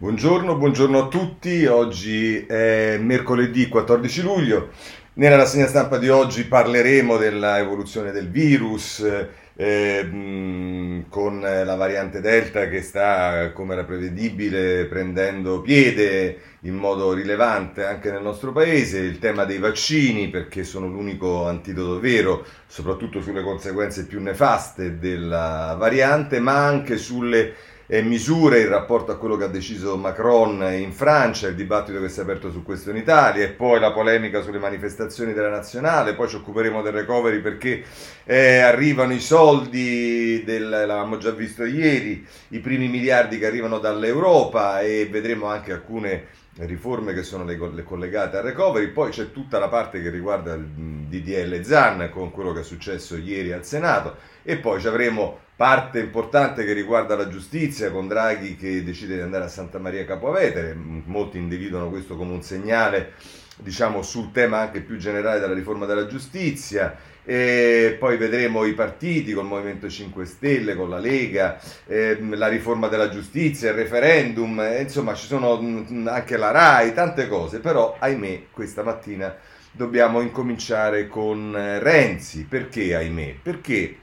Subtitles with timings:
[0.00, 4.70] Buongiorno, buongiorno a tutti, oggi è mercoledì 14 luglio,
[5.12, 9.04] nella rassegna stampa di oggi parleremo dell'evoluzione del virus
[9.54, 17.84] eh, con la variante Delta che sta, come era prevedibile, prendendo piede in modo rilevante
[17.84, 23.42] anche nel nostro paese, il tema dei vaccini perché sono l'unico antidoto vero, soprattutto sulle
[23.42, 27.52] conseguenze più nefaste della variante, ma anche sulle
[27.92, 32.08] eh, misure in rapporto a quello che ha deciso Macron in Francia, il dibattito che
[32.08, 36.14] si è aperto su questo in Italia e poi la polemica sulle manifestazioni della nazionale,
[36.14, 37.82] poi ci occuperemo del recovery perché
[38.22, 44.82] eh, arrivano i soldi, del, l'avevamo già visto ieri, i primi miliardi che arrivano dall'Europa
[44.82, 46.26] e vedremo anche alcune
[46.66, 50.54] riforme che sono le, le collegate al recovery, poi c'è tutta la parte che riguarda
[50.54, 56.00] il DDL ZAN con quello che è successo ieri al Senato e poi avremo parte
[56.00, 60.74] importante che riguarda la giustizia con Draghi che decide di andare a Santa Maria Capovetere,
[60.74, 63.12] molti individuano questo come un segnale
[63.56, 69.32] diciamo sul tema anche più generale della riforma della giustizia e poi vedremo i partiti
[69.32, 74.60] con il Movimento 5 Stelle, con la Lega, ehm, la riforma della giustizia, il referendum,
[74.60, 79.34] eh, insomma ci sono mh, anche la RAI, tante cose, però ahimè questa mattina
[79.72, 83.36] dobbiamo incominciare con eh, Renzi, perché ahimè?
[83.42, 83.98] Perché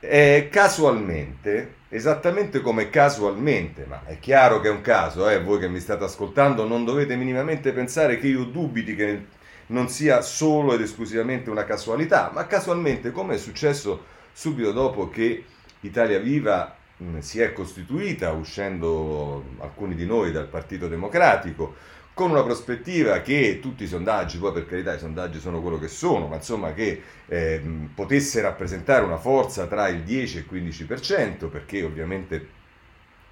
[0.00, 5.68] eh, casualmente, esattamente come casualmente, ma è chiaro che è un caso, eh, voi che
[5.68, 9.22] mi state ascoltando non dovete minimamente pensare che io dubiti che
[9.66, 15.44] non sia solo ed esclusivamente una casualità, ma casualmente come è successo subito dopo che
[15.80, 21.74] Italia Viva mh, si è costituita, uscendo alcuni di noi dal Partito Democratico,
[22.14, 25.88] con una prospettiva che tutti i sondaggi, poi per carità i sondaggi sono quello che
[25.88, 27.60] sono, ma insomma che eh,
[27.92, 32.62] potesse rappresentare una forza tra il 10 e il 15%, perché ovviamente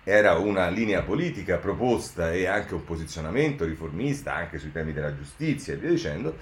[0.04, 5.74] era una linea politica proposta e anche un posizionamento riformista anche sui temi della giustizia
[5.74, 6.36] e via dicendo,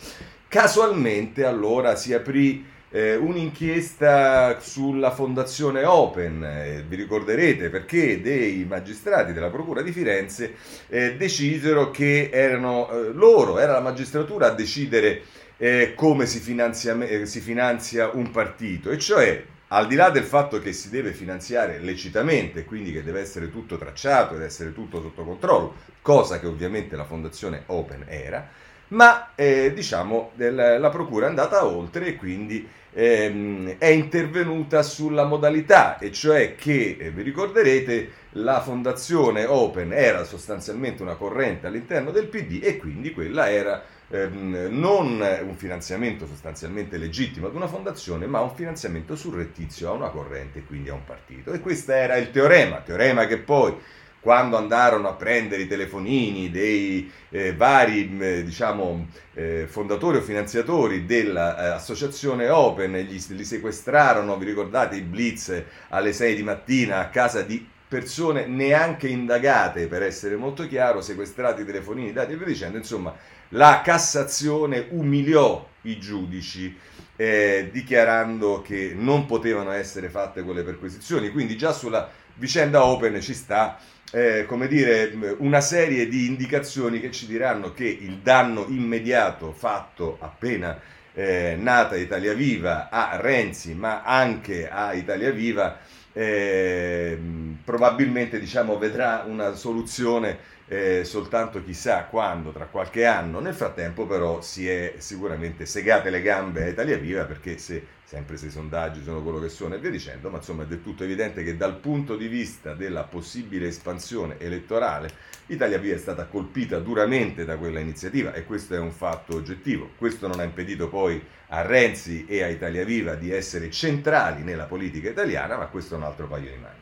[0.48, 9.32] casualmente allora si aprì eh, un'inchiesta sulla fondazione Open, eh, vi ricorderete perché dei magistrati
[9.32, 10.54] della Procura di Firenze
[10.88, 15.22] eh, decisero che erano eh, loro, era la magistratura a decidere
[15.56, 20.24] eh, come si finanzia, eh, si finanzia un partito, e cioè al di là del
[20.24, 25.00] fatto che si deve finanziare lecitamente, quindi che deve essere tutto tracciato ed essere tutto
[25.00, 28.48] sotto controllo, cosa che ovviamente la fondazione Open era,
[28.88, 35.98] ma eh, diciamo la procura è andata oltre e quindi ehm, è intervenuta sulla modalità,
[35.98, 42.26] e cioè che, eh, vi ricorderete, la fondazione Open era sostanzialmente una corrente all'interno del
[42.26, 48.40] PD e quindi quella era ehm, non un finanziamento sostanzialmente legittimo ad una fondazione, ma
[48.40, 51.52] un finanziamento surrettizio a una corrente, quindi a un partito.
[51.52, 53.74] E questo era il teorema, teorema che poi
[54.20, 61.06] quando andarono a prendere i telefonini dei eh, vari eh, diciamo, eh, fondatori o finanziatori
[61.06, 67.40] dell'associazione Open, gli, li sequestrarono, vi ricordate, i blitz alle 6 di mattina a casa
[67.40, 72.76] di persone neanche indagate, per essere molto chiaro, sequestrati i telefonini, dati e via dicendo,
[72.76, 73.12] insomma,
[73.50, 76.76] la Cassazione umiliò i giudici
[77.16, 83.34] eh, dichiarando che non potevano essere fatte quelle perquisizioni, quindi già sulla vicenda Open ci
[83.34, 83.78] sta
[84.12, 90.16] eh, come dire, una serie di indicazioni che ci diranno che il danno immediato fatto
[90.20, 90.80] appena
[91.12, 95.78] eh, nata Italia Viva a Renzi, ma anche a Italia Viva,
[96.12, 97.18] eh,
[97.64, 100.38] probabilmente diciamo, vedrà una soluzione
[100.70, 103.40] eh, soltanto chissà quando, tra qualche anno.
[103.40, 108.36] Nel frattempo però si è sicuramente segate le gambe a Italia Viva perché se, sempre
[108.36, 111.02] se i sondaggi sono quello che sono e via dicendo, ma insomma è del tutto
[111.02, 115.10] evidente che dal punto di vista della possibile espansione elettorale
[115.46, 119.90] Italia Viva è stata colpita duramente da quella iniziativa e questo è un fatto oggettivo.
[119.96, 124.66] Questo non ha impedito poi a Renzi e a Italia Viva di essere centrali nella
[124.66, 126.79] politica italiana, ma questo è un altro paio di mani.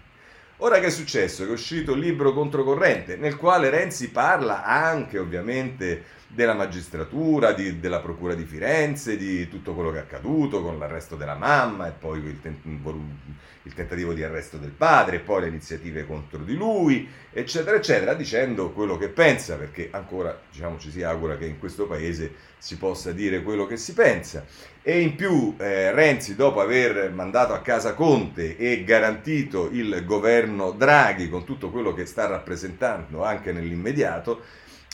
[0.60, 1.44] Ora che è successo?
[1.44, 7.80] Che è uscito il libro Controcorrente, nel quale Renzi parla anche ovviamente della magistratura, di,
[7.80, 11.92] della Procura di Firenze, di tutto quello che è accaduto con l'arresto della mamma e
[11.92, 16.54] poi il, tent- il, tentativo di arresto del padre e poi le iniziative contro di
[16.54, 21.58] lui, eccetera, eccetera, dicendo quello che pensa, perché ancora diciamo, ci si augura che in
[21.58, 24.44] questo paese si possa dire quello che si pensa.
[24.82, 30.72] E in più eh, Renzi, dopo aver mandato a casa Conte e garantito il governo
[30.72, 34.42] Draghi con tutto quello che sta rappresentando anche nell'immediato,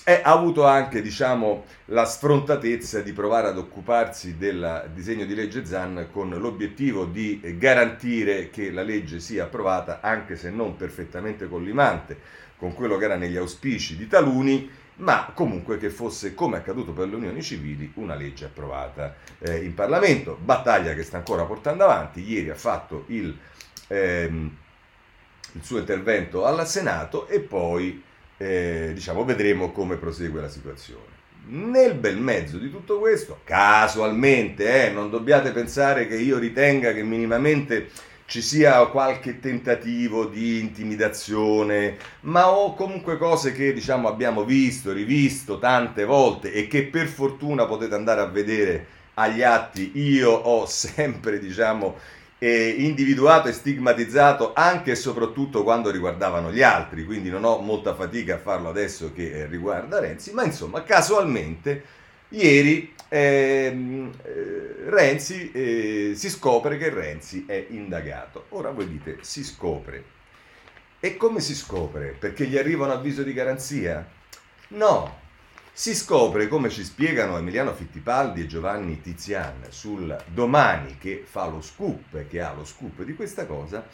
[0.07, 5.65] e ha avuto anche diciamo, la sfrontatezza di provare ad occuparsi del disegno di legge
[5.65, 12.43] ZAN con l'obiettivo di garantire che la legge sia approvata anche se non perfettamente collimante
[12.59, 17.09] con quello che era negli auspici di taluni, ma comunque che fosse, come accaduto per
[17.09, 20.39] le unioni civili, una legge approvata eh, in Parlamento.
[20.41, 22.21] Battaglia che sta ancora portando avanti.
[22.21, 23.37] Ieri ha fatto il,
[23.89, 24.57] ehm,
[25.53, 28.03] il suo intervento al Senato e poi
[28.45, 31.13] eh, diciamo, vedremo come prosegue la situazione.
[31.47, 37.03] Nel bel mezzo di tutto questo, casualmente, eh, non dobbiate pensare che io ritenga che
[37.03, 37.89] minimamente
[38.27, 45.59] ci sia qualche tentativo di intimidazione, ma ho comunque cose che diciamo abbiamo visto, rivisto
[45.59, 49.93] tante volte e che per fortuna potete andare a vedere agli atti.
[49.95, 51.97] Io ho sempre diciamo
[52.45, 57.95] eh, individuato e stigmatizzato anche e soprattutto quando riguardavano gli altri, quindi non ho molta
[57.95, 61.83] fatica a farlo adesso che eh, riguarda Renzi, ma insomma casualmente
[62.29, 68.45] ieri ehm, eh, Renzi, eh, si scopre che Renzi è indagato.
[68.51, 70.13] Ora voi dite, si scopre.
[71.01, 72.15] E come si scopre?
[72.19, 74.07] Perché gli arriva un avviso di garanzia?
[74.69, 75.21] No,
[75.77, 81.61] si scopre, come ci spiegano Emiliano Fittipaldi e Giovanni Tizian sul domani che fa lo
[81.61, 83.85] scoop, che ha lo scoop di questa cosa,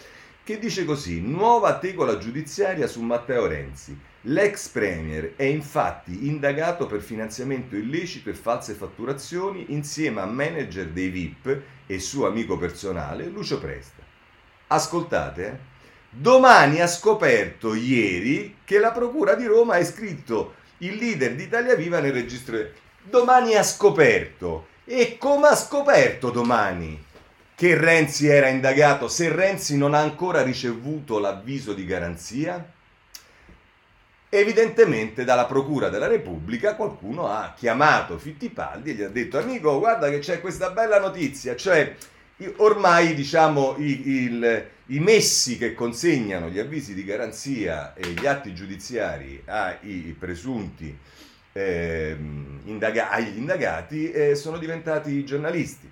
[0.44, 3.98] che dice così, nuova tegola giudiziaria su Matteo Renzi.
[4.24, 11.08] L'ex premier è infatti indagato per finanziamento illecito e false fatturazioni insieme a manager dei
[11.08, 14.02] VIP e suo amico personale Lucio Presta.
[14.66, 15.58] Ascoltate, eh?
[16.10, 21.74] domani ha scoperto ieri che la Procura di Roma ha iscritto il leader di Italia
[21.74, 22.58] Viva nel registro.
[23.02, 24.66] Domani ha scoperto.
[24.84, 27.04] E come ha scoperto domani
[27.54, 32.72] che Renzi era indagato se Renzi non ha ancora ricevuto l'avviso di garanzia?
[34.28, 40.08] Evidentemente dalla Procura della Repubblica qualcuno ha chiamato Fittipaldi e gli ha detto amico guarda
[40.08, 41.94] che c'è questa bella notizia, cioè
[42.56, 48.52] ormai diciamo i, il, i messi che consegnano gli avvisi di garanzia e gli atti
[48.54, 50.96] giudiziari ai presunti
[51.52, 52.16] eh,
[52.64, 55.88] indaga- agli indagati eh, sono diventati giornalisti.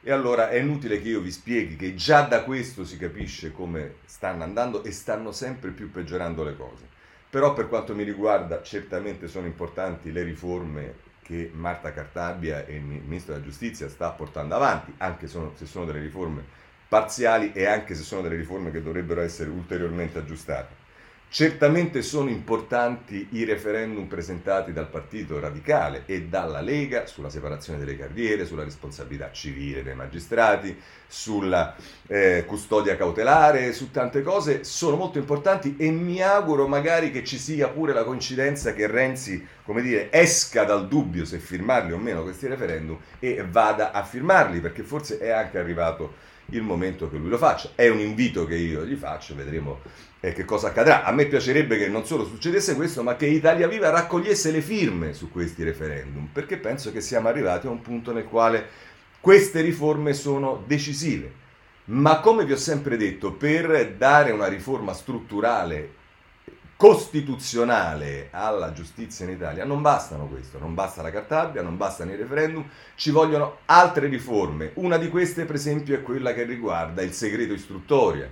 [0.00, 3.96] E allora è inutile che io vi spieghi che già da questo si capisce come
[4.04, 6.84] stanno andando e stanno sempre più peggiorando le cose.
[7.28, 12.82] Però per quanto mi riguarda certamente sono importanti le riforme che Marta Cartabia e il
[12.82, 18.02] Ministro della Giustizia sta portando avanti, anche se sono delle riforme parziali e anche se
[18.02, 20.84] sono delle riforme che dovrebbero essere ulteriormente aggiustate.
[21.28, 27.98] Certamente sono importanti i referendum presentati dal Partito Radicale e dalla Lega sulla separazione delle
[27.98, 31.74] carriere, sulla responsabilità civile dei magistrati, sulla
[32.06, 37.38] eh, custodia cautelare, su tante cose, sono molto importanti e mi auguro magari che ci
[37.38, 42.22] sia pure la coincidenza che Renzi, come dire, esca dal dubbio se firmarli o meno
[42.22, 47.28] questi referendum e vada a firmarli, perché forse è anche arrivato il momento che lui
[47.28, 47.70] lo faccia.
[47.74, 49.80] È un invito che io gli faccio, vedremo
[50.20, 51.04] eh, che cosa accadrà.
[51.04, 55.12] A me piacerebbe che non solo succedesse questo, ma che Italia Viva raccogliesse le firme
[55.12, 58.68] su questi referendum, perché penso che siamo arrivati a un punto nel quale
[59.20, 61.44] queste riforme sono decisive.
[61.86, 66.04] Ma come vi ho sempre detto, per dare una riforma strutturale
[66.76, 72.16] costituzionale alla giustizia in Italia non bastano questo, non basta la Cartabia, non bastano i
[72.16, 74.72] referendum, ci vogliono altre riforme.
[74.74, 78.30] Una di queste, per esempio, è quella che riguarda il segreto istruttoria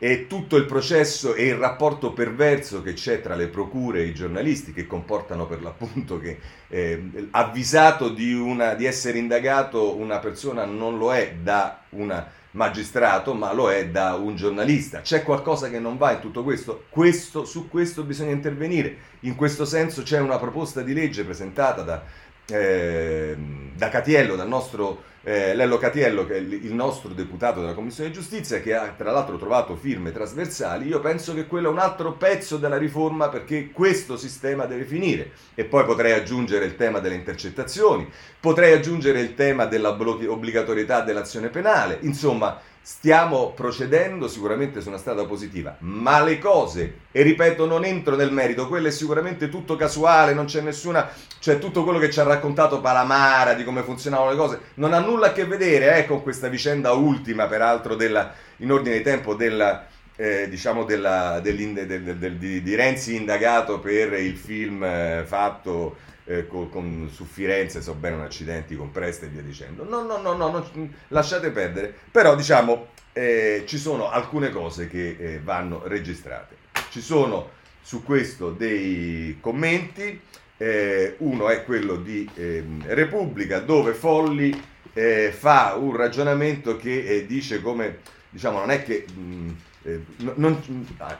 [0.00, 4.14] e tutto il processo e il rapporto perverso che c'è tra le procure e i
[4.14, 6.38] giornalisti che comportano per l'appunto che
[6.68, 13.34] eh, avvisato di, una, di essere indagato una persona non lo è da un magistrato
[13.34, 15.00] ma lo è da un giornalista.
[15.00, 16.84] C'è qualcosa che non va in tutto questo?
[16.88, 18.96] questo su questo bisogna intervenire.
[19.20, 22.02] In questo senso c'è una proposta di legge presentata da,
[22.46, 23.36] eh,
[23.74, 28.60] da Catiello, dal nostro eh, Lello Catiello, che è il nostro deputato della Commissione Giustizia,
[28.60, 32.56] che ha tra l'altro trovato firme trasversali, io penso che quello è un altro pezzo
[32.56, 35.30] della riforma perché questo sistema deve finire.
[35.54, 38.08] E poi potrei aggiungere il tema delle intercettazioni,
[38.40, 45.76] potrei aggiungere il tema dell'obbligatorietà dell'azione penale, insomma stiamo procedendo sicuramente su una strada positiva,
[45.80, 50.46] ma le cose, e ripeto, non entro nel merito, quello è sicuramente tutto casuale, non
[50.46, 51.06] c'è nessuna,
[51.38, 55.00] cioè tutto quello che ci ha raccontato Palamara di come funzionavano le cose, non ha
[55.08, 59.34] nulla a che vedere eh, con questa vicenda ultima, peraltro, della, in ordine di tempo
[59.34, 59.86] della...
[60.20, 66.46] Eh, diciamo della, del, del, di, di, Renzi indagato per il film eh, fatto eh,
[66.46, 69.84] con, con, su Firenze, so bene, un accidenti con Presta e via dicendo.
[69.84, 71.94] No, no, no, no, no lasciate perdere.
[72.10, 76.56] Però diciamo, eh, ci sono alcune cose che eh, vanno registrate.
[76.90, 77.50] Ci sono
[77.80, 80.20] su questo dei commenti.
[80.56, 84.50] Eh, uno è quello di ehm, Repubblica, dove Folli
[84.98, 87.98] eh, fa un ragionamento che eh, dice come,
[88.30, 89.06] diciamo, non è che...
[89.14, 90.00] Mh, eh,
[90.34, 90.60] non,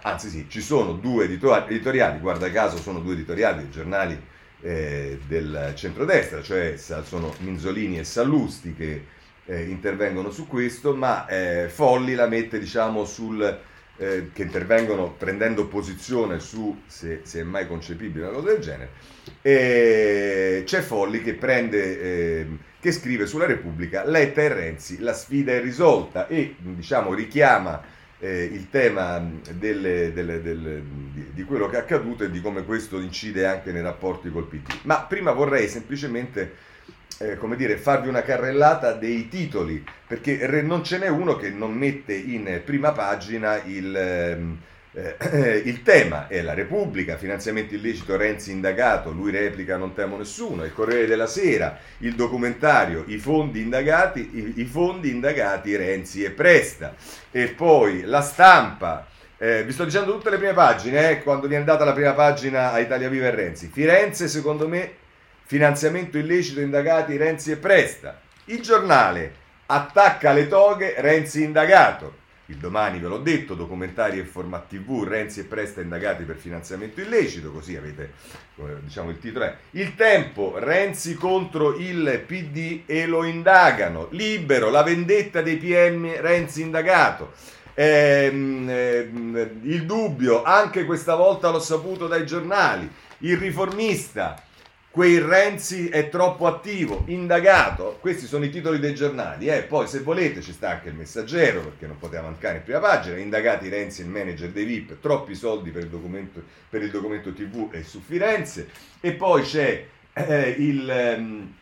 [0.03, 4.21] anzi sì, ci sono due editoriali, guarda caso sono due editoriali dei giornali
[4.63, 9.05] eh, del centrodestra, cioè sono Minzolini e Sallusti che
[9.45, 13.61] eh, intervengono su questo, ma eh, Folli la mette diciamo sul...
[14.01, 18.91] Eh, che intervengono prendendo posizione su se, se, è mai concepibile una cosa del genere.
[19.43, 22.47] E c'è Folli che prende, eh,
[22.81, 27.83] che scrive sulla Repubblica, Letta e Renzi, la sfida è risolta e diciamo richiama
[28.21, 30.83] eh, il tema delle, delle, delle,
[31.33, 34.67] di, quello che è accaduto e di come questo incide anche nei rapporti col PD.
[34.83, 36.67] Ma prima vorrei semplicemente
[37.19, 41.73] eh, come dire, farvi una carrellata dei titoli, perché non ce n'è uno che non
[41.73, 43.95] mette in prima pagina il...
[43.97, 44.59] Ehm,
[45.19, 50.65] eh, il tema è la Repubblica, finanziamento illecito Renzi indagato, lui replica non temo nessuno,
[50.65, 56.31] il Corriere della Sera, il documentario, i fondi indagati, i, i fondi indagati Renzi e
[56.31, 56.95] Presta,
[57.31, 59.07] e poi la stampa,
[59.39, 62.73] eh, vi sto dicendo tutte le prime pagine, eh, quando viene data la prima pagina
[62.73, 64.93] a Italia Viva e Renzi, Firenze secondo me
[65.45, 72.99] finanziamento illecito indagati Renzi e Presta, il giornale attacca le toghe Renzi indagato, il domani
[72.99, 77.77] ve l'ho detto, documentari e format tv, Renzi e Presta indagati per finanziamento illecito, così
[77.77, 78.13] avete,
[78.81, 84.83] diciamo il titolo è, il tempo, Renzi contro il PD e lo indagano, libero, la
[84.83, 87.33] vendetta dei PM, Renzi indagato,
[87.75, 94.43] ehm, ehm, il dubbio, anche questa volta l'ho saputo dai giornali, il riformista,
[94.91, 97.99] Quel Renzi è troppo attivo, indagato.
[98.01, 99.47] Questi sono i titoli dei giornali.
[99.47, 99.63] Eh.
[99.63, 103.19] Poi, se volete, ci sta anche il messaggero, perché non poteva mancare in prima pagina.
[103.19, 107.69] Indagati Renzi, il manager dei VIP, troppi soldi per il documento, per il documento TV
[107.71, 108.69] e su Firenze.
[109.01, 110.91] E poi c'è eh, il.
[110.91, 111.55] Ehm,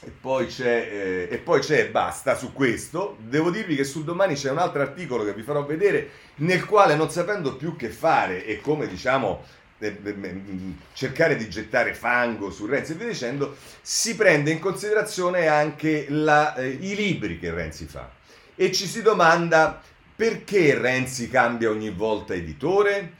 [0.00, 0.88] e poi, c'è,
[1.28, 3.16] eh, e poi c'è, basta su questo.
[3.20, 6.94] Devo dirvi che sul domani c'è un altro articolo che vi farò vedere, nel quale
[6.94, 9.42] non sapendo più che fare e come diciamo
[10.92, 16.54] cercare di gettare fango su Renzi e via dicendo, si prende in considerazione anche la,
[16.56, 18.10] eh, i libri che Renzi fa
[18.60, 19.80] e ci si domanda
[20.16, 23.12] perché Renzi cambia ogni volta editore,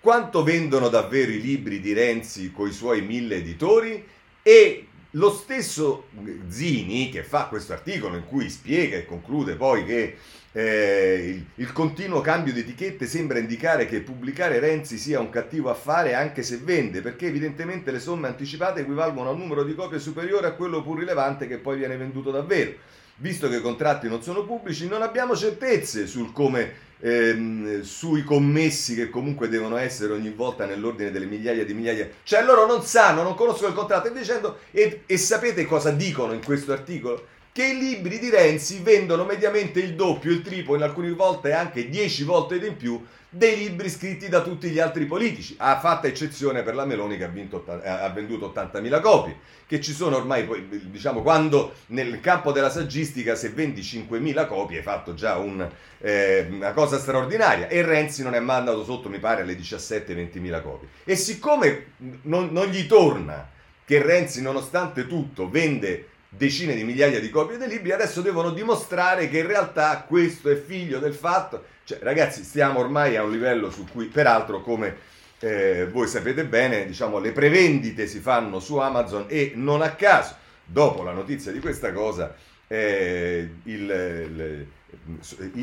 [0.00, 4.04] quanto vendono davvero i libri di Renzi con i suoi mille editori?
[4.42, 6.08] E lo stesso
[6.48, 10.16] Zini che fa questo articolo in cui spiega e conclude poi che
[10.52, 15.70] eh, il, il, continuo cambio di etichette sembra indicare che pubblicare Renzi sia un cattivo
[15.70, 20.00] affare anche se vende, perché evidentemente le somme anticipate equivalgono a un numero di copie
[20.00, 22.72] superiore a quello pur rilevante che poi viene venduto davvero.
[23.16, 28.94] Visto che i contratti non sono pubblici, non abbiamo certezze sul come ehm, sui commessi
[28.94, 32.08] che comunque devono essere ogni volta nell'ordine delle migliaia di migliaia.
[32.22, 36.32] Cioè loro non sanno, non conoscono il contratto e dicendo e, e sapete cosa dicono
[36.32, 37.38] in questo articolo?
[37.52, 41.88] Che i libri di Renzi vendono mediamente il doppio, il triplo, in alcune volte anche
[41.88, 46.64] 10 volte di più dei libri scritti da tutti gli altri politici, ha fatta eccezione
[46.64, 50.48] per la Meloni che ha, vinto, ha venduto 80.000 copie, che ci sono ormai,
[50.90, 55.66] diciamo, quando nel campo della saggistica se vendi 5.000 copie hai fatto già un,
[55.98, 60.62] eh, una cosa straordinaria e Renzi non è mai andato sotto, mi pare, alle 17-20.000
[60.62, 60.88] copie.
[61.04, 61.92] E siccome
[62.22, 63.48] non, non gli torna
[63.84, 69.28] che Renzi, nonostante tutto, vende decine di migliaia di copie dei libri, adesso devono dimostrare
[69.28, 71.64] che in realtà questo è figlio del fatto.
[71.84, 74.96] Cioè, ragazzi, stiamo ormai a un livello su cui, peraltro, come
[75.40, 80.36] eh, voi sapete bene, diciamo, le prevendite si fanno su Amazon e non a caso,
[80.64, 82.34] dopo la notizia di questa cosa,
[82.68, 84.66] eh, il, il,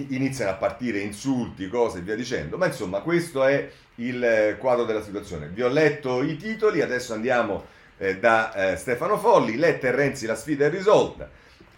[0.09, 2.57] iniziano a partire insulti, cose e via dicendo.
[2.57, 5.47] Ma insomma, questo è il quadro della situazione.
[5.47, 7.65] Vi ho letto i titoli, adesso andiamo
[7.97, 11.29] eh, da eh, Stefano Folli, Letta e Renzi la sfida è risolta.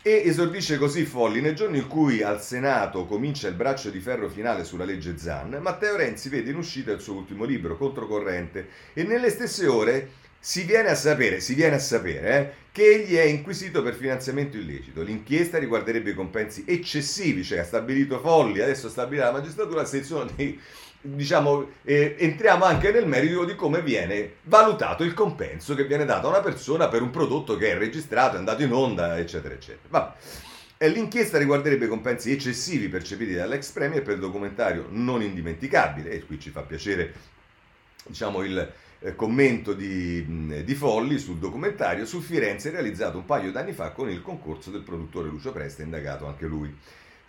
[0.01, 4.29] E esordisce così Folli nel giorno in cui al Senato comincia il braccio di ferro
[4.29, 9.03] finale sulla legge Zan, Matteo Renzi vede in uscita il suo ultimo libro, Controcorrente, e
[9.03, 10.09] nelle stesse ore
[10.39, 15.01] si viene a sapere, viene a sapere eh, che egli è inquisito per finanziamento illecito.
[15.01, 20.31] L'inchiesta riguarderebbe i compensi eccessivi, cioè ha stabilito Folli, adesso stabilirà la magistratura la sezione
[20.33, 20.57] dei
[21.01, 26.27] diciamo, eh, entriamo anche nel merito di come viene valutato il compenso che viene dato
[26.27, 29.87] a una persona per un prodotto che è registrato, è andato in onda, eccetera, eccetera.
[29.87, 30.13] Vabbè.
[30.87, 36.51] L'inchiesta riguarderebbe i compensi eccessivi percepiti dall'ex premier per documentario non indimenticabile, e qui ci
[36.51, 37.13] fa piacere
[38.05, 43.73] diciamo, il eh, commento di, di, Folli sul documentario su Firenze realizzato un paio d'anni
[43.73, 46.73] fa con il concorso del produttore Lucio Presta, indagato anche lui.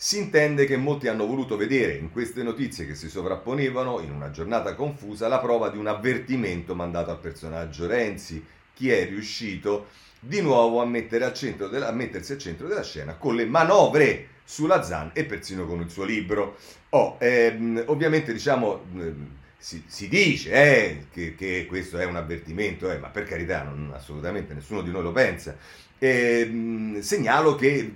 [0.02, 4.30] Si intende che molti hanno voluto vedere in queste notizie che si sovrapponevano in una
[4.30, 8.42] giornata confusa la prova di un avvertimento mandato al personaggio Renzi,
[8.73, 9.88] chi è riuscito
[10.19, 14.83] di nuovo a, al della, a mettersi al centro della scena con le manovre sulla
[14.83, 16.57] Zan e persino con il suo libro.
[16.88, 19.28] Oh, ehm, ovviamente diciamo ehm,
[19.61, 23.93] si, si dice eh, che, che, questo è un avvertimento, eh, ma per carità non,
[23.95, 25.55] assolutamente nessuno di noi lo pensa.
[25.99, 27.93] Eh, segnalo che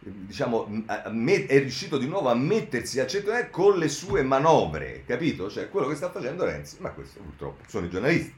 [0.00, 5.48] diciamo, è riuscito di nuovo a mettersi al centro eh, con le sue manovre, capito?
[5.48, 8.34] Cioè quello che sta facendo Renzi, ma questo purtroppo sono i giornalisti.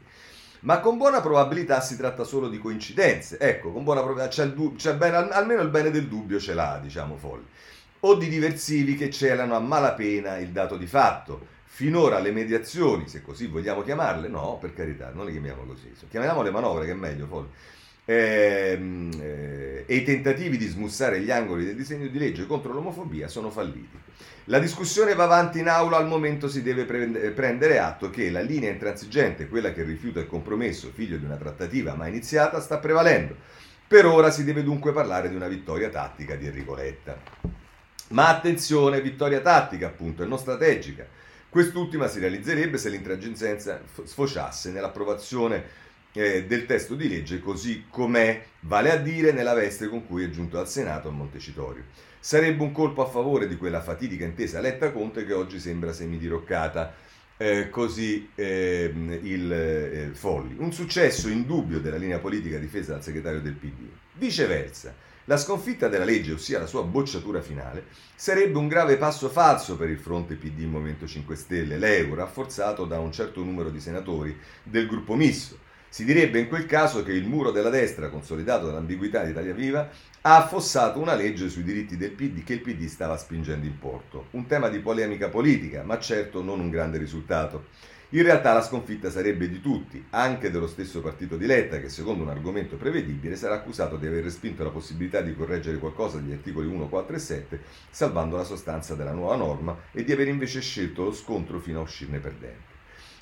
[0.61, 3.39] Ma con buona probabilità si tratta solo di coincidenze.
[3.39, 6.79] Ecco, con buona probabilità c'è, il, c'è bene, almeno il bene del dubbio ce l'ha,
[6.83, 7.47] diciamo Folli.
[8.01, 13.21] O di diversivi che celano a malapena il dato di fatto Finora le mediazioni, se
[13.21, 16.95] così vogliamo chiamarle, no, per carità, non le chiamiamo così, chiamiamo le manovre che è
[16.95, 17.45] meglio, poi.
[18.07, 23.29] Ehm, eh, e i tentativi di smussare gli angoli del disegno di legge contro l'omofobia
[23.29, 23.95] sono falliti.
[24.45, 28.71] La discussione va avanti in aula, al momento si deve prendere atto che la linea
[28.71, 33.37] intransigente, quella che rifiuta il compromesso, figlio di una trattativa mai iniziata, sta prevalendo.
[33.87, 37.21] Per ora si deve dunque parlare di una vittoria tattica di Enrico Letta.
[38.09, 41.16] Ma attenzione, vittoria tattica appunto e non strategica.
[41.57, 45.65] Quest'ultima si realizzerebbe se l'intransigenza sfociasse nell'approvazione
[46.13, 50.29] eh, del testo di legge così com'è, vale a dire nella veste con cui è
[50.29, 51.85] giunto al Senato a Montecitorio.
[52.21, 56.93] Sarebbe un colpo a favore di quella fatidica intesa Letta Conte che oggi sembra semidiroccata.
[57.39, 60.57] Eh, così eh, il eh, Folli.
[60.59, 63.89] Un successo indubbio della linea politica difesa dal segretario del PD.
[64.13, 64.95] Viceversa,
[65.27, 69.91] la sconfitta della legge, ossia la sua bocciatura finale, sarebbe un grave passo falso per
[69.91, 74.87] il fronte PD Movimento 5 Stelle, l'EU, rafforzato da un certo numero di senatori del
[74.87, 75.65] gruppo misto.
[75.97, 79.89] Si direbbe in quel caso che il muro della destra, consolidato dall'ambiguità di Italia Viva,
[80.21, 84.27] ha affossato una legge sui diritti del PD che il PD stava spingendo in porto.
[84.33, 87.69] Un tema di polemica politica, ma certo non un grande risultato.
[88.11, 92.25] In realtà la sconfitta sarebbe di tutti, anche dello stesso partito di Letta, che secondo
[92.25, 96.67] un argomento prevedibile sarà accusato di aver respinto la possibilità di correggere qualcosa degli articoli
[96.67, 101.05] 1, 4 e 7, salvando la sostanza della nuova norma, e di aver invece scelto
[101.05, 102.76] lo scontro fino a uscirne perdente.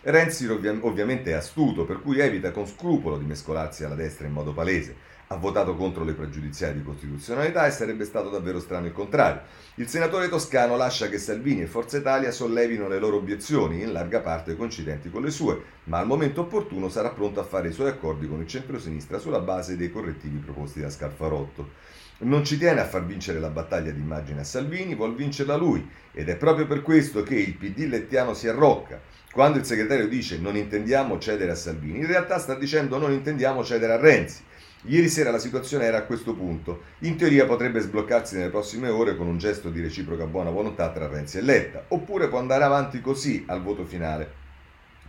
[0.06, 4.52] Renzi ovviamente è astuto, per cui evita con scrupolo di mescolarsi alla destra in modo
[4.52, 9.40] palese ha votato contro le pregiudiziali di costituzionalità e sarebbe stato davvero strano il contrario.
[9.76, 14.20] Il senatore toscano lascia che Salvini e Forza Italia sollevino le loro obiezioni, in larga
[14.20, 17.88] parte coincidenti con le sue, ma al momento opportuno sarà pronto a fare i suoi
[17.88, 21.70] accordi con il centro-sinistra sulla base dei correttivi proposti da Scalfarotto.
[22.18, 25.88] Non ci tiene a far vincere la battaglia di immagine a Salvini, vuol vincerla lui
[26.12, 29.00] ed è proprio per questo che il PD lettiano si arrocca.
[29.34, 33.64] Quando il segretario dice non intendiamo cedere a Salvini, in realtà sta dicendo non intendiamo
[33.64, 34.44] cedere a Renzi
[34.86, 36.82] Ieri sera la situazione era a questo punto.
[37.00, 41.08] In teoria potrebbe sbloccarsi nelle prossime ore con un gesto di reciproca buona volontà tra
[41.08, 44.43] Renzi e Letta, oppure può andare avanti così al voto finale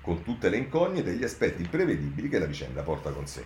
[0.06, 3.44] con tutte le incognite e gli aspetti imprevedibili che la vicenda porta con sé.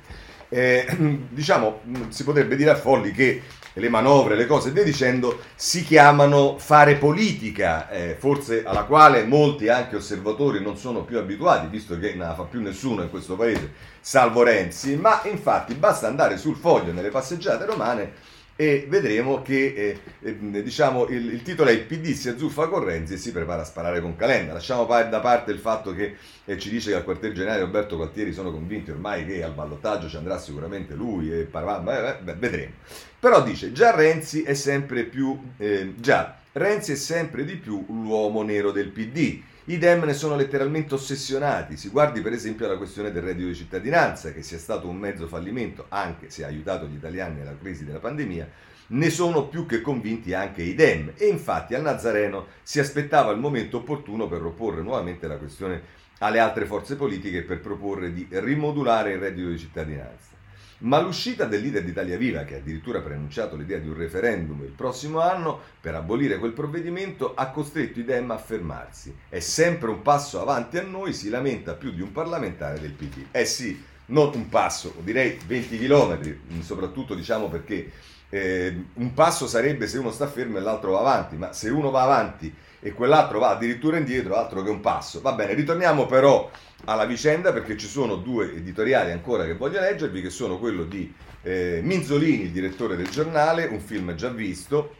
[0.50, 0.86] Eh,
[1.30, 3.41] diciamo, si potrebbe dire a Folli che
[3.74, 9.69] le manovre, le cose via dicendo, si chiamano fare politica, eh, forse alla quale molti
[9.69, 13.36] anche osservatori non sono più abituati, visto che non la fa più nessuno in questo
[13.36, 18.13] paese, salvo Renzi, ma infatti basta andare sul foglio nelle passeggiate romane
[18.62, 22.84] e vedremo che eh, eh, diciamo, il, il, titolo è il PD si azzuffa con
[22.84, 24.52] Renzi e si prepara a sparare con Calenda.
[24.52, 28.34] Lasciamo da parte il fatto che eh, ci dice che al quartier generale Roberto Gualtieri
[28.34, 32.74] sono convinti ormai che al ballottaggio ci andrà sicuramente lui e parla, beh, beh, vedremo.
[33.17, 38.41] Però dice già Renzi è sempre più eh, già Renzi è sempre di più l'uomo
[38.41, 41.78] nero del PD i Dem ne sono letteralmente ossessionati.
[41.78, 45.28] Si guardi per esempio alla questione del reddito di cittadinanza, che sia stato un mezzo
[45.28, 48.50] fallimento, anche se ha aiutato gli italiani nella crisi della pandemia,
[48.88, 51.13] ne sono più che convinti anche i Dem.
[51.15, 55.82] E infatti al Nazareno si aspettava il momento opportuno per proporre nuovamente la questione
[56.19, 60.38] alle altre forze politiche per proporre di rimodulare il reddito di cittadinanza.
[60.80, 64.63] Ma l'uscita del leader di Italia Viva, che ha addirittura preannunciato l'idea di un referendum
[64.63, 69.13] il prossimo anno per abolire quel provvedimento, ha costretto i Dem a fermarsi.
[69.28, 73.26] È sempre un passo avanti a noi, si lamenta più di un parlamentare del PD.
[73.32, 77.92] Eh sì, non un passo, direi 20 km, soprattutto diciamo perché
[78.30, 81.89] eh, un passo sarebbe se uno sta fermo e l'altro va avanti, ma se uno
[81.89, 85.22] va avanti e quell'altro va addirittura indietro, altro che un passo.
[85.22, 86.50] Va bene, ritorniamo però
[86.86, 91.13] alla vicenda perché ci sono due editoriali ancora che voglio leggervi, che sono quello di
[91.42, 94.96] eh, Minzolini, il direttore del giornale, un film già visto,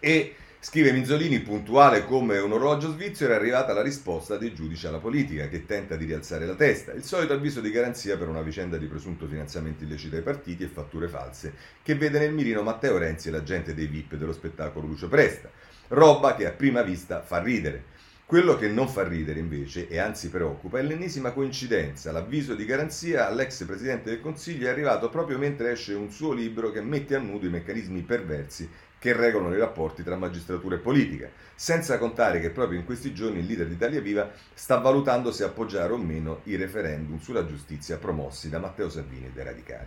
[0.00, 4.98] e scrive Minzolini, puntuale come un orologio svizzero, è arrivata la risposta dei giudici alla
[4.98, 8.76] politica che tenta di rialzare la testa, il solito avviso di garanzia per una vicenda
[8.76, 13.28] di presunto finanziamento illecito ai partiti e fatture false, che vede nel mirino Matteo Renzi
[13.28, 15.48] e l'agente dei VIP dello spettacolo Lucio Presta
[15.88, 17.96] roba che a prima vista fa ridere.
[18.26, 22.12] Quello che non fa ridere invece, e anzi preoccupa, è l'ennesima coincidenza.
[22.12, 26.70] L'avviso di garanzia all'ex Presidente del Consiglio è arrivato proprio mentre esce un suo libro
[26.70, 31.30] che mette a nudo i meccanismi perversi che regolano i rapporti tra magistratura e politica,
[31.54, 35.44] senza contare che proprio in questi giorni il leader di Italia Viva sta valutando se
[35.44, 39.86] appoggiare o meno i referendum sulla giustizia promossi da Matteo Salvini e dai radicali.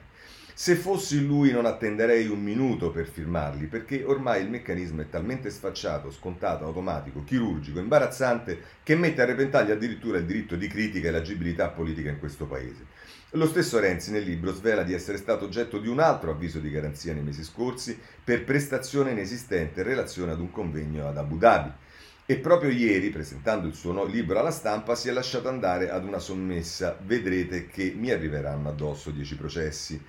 [0.62, 5.50] Se fossi lui non attenderei un minuto per firmarli, perché ormai il meccanismo è talmente
[5.50, 11.12] sfacciato, scontato, automatico, chirurgico, imbarazzante, che mette a repentaglio addirittura il diritto di critica e
[11.12, 12.86] l'agibilità politica in questo paese.
[13.32, 16.70] Lo stesso Renzi nel libro svela di essere stato oggetto di un altro avviso di
[16.70, 21.72] garanzia nei mesi scorsi per prestazione inesistente in relazione ad un convegno ad Abu Dhabi.
[22.28, 26.20] E proprio ieri, presentando il suo libro alla stampa, si è lasciato andare ad una
[26.20, 26.96] sommessa.
[27.04, 30.00] Vedrete che mi arriveranno addosso dieci processi.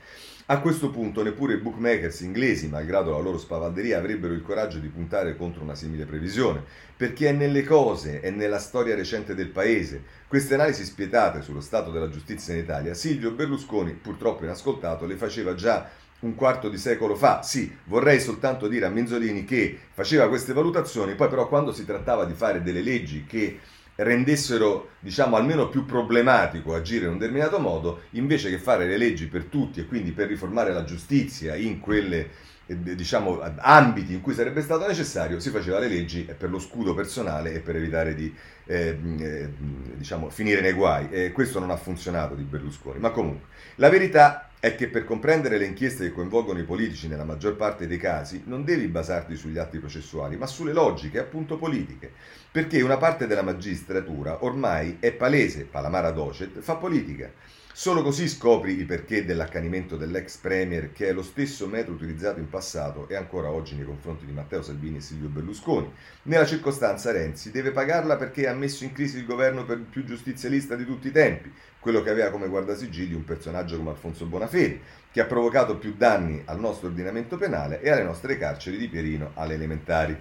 [0.46, 4.88] A questo punto neppure i bookmakers inglesi, malgrado la loro spavalderia, avrebbero il coraggio di
[4.88, 6.64] puntare contro una simile previsione,
[6.96, 10.02] perché è nelle cose, è nella storia recente del paese.
[10.26, 15.54] Queste analisi spietate sullo stato della giustizia in Italia, Silvio Berlusconi, purtroppo inascoltato, le faceva
[15.54, 15.88] già
[16.20, 17.42] un quarto di secolo fa.
[17.42, 22.24] Sì, vorrei soltanto dire a Menzolini che faceva queste valutazioni, poi però quando si trattava
[22.24, 23.60] di fare delle leggi che
[23.96, 29.26] rendessero diciamo almeno più problematico agire in un determinato modo invece che fare le leggi
[29.26, 34.34] per tutti e quindi per riformare la giustizia in quelle eh, diciamo ambiti in cui
[34.34, 38.32] sarebbe stato necessario si faceva le leggi per lo scudo personale e per evitare di
[38.66, 39.52] eh, eh,
[39.96, 41.08] diciamo finire nei guai.
[41.10, 42.98] E questo non ha funzionato di Berlusconi.
[42.98, 47.24] Ma comunque la verità è che per comprendere le inchieste che coinvolgono i politici nella
[47.24, 52.12] maggior parte dei casi non devi basarti sugli atti processuali, ma sulle logiche, appunto politiche,
[52.48, 57.28] perché una parte della magistratura ormai è palese, palamara docet, fa politica.
[57.74, 62.50] Solo così scopri il perché dell'accanimento dell'ex premier, che è lo stesso metodo utilizzato in
[62.50, 65.90] passato e ancora oggi nei confronti di Matteo Salvini e Silvio Berlusconi.
[66.24, 70.76] Nella circostanza Renzi deve pagarla perché ha messo in crisi il governo per più giustizialista
[70.76, 74.80] di tutti i tempi, quello che aveva come guardasigilli un personaggio come Alfonso Bonafede,
[75.10, 79.30] che ha provocato più danni al nostro ordinamento penale e alle nostre carceri di Pierino
[79.34, 80.20] alle elementari.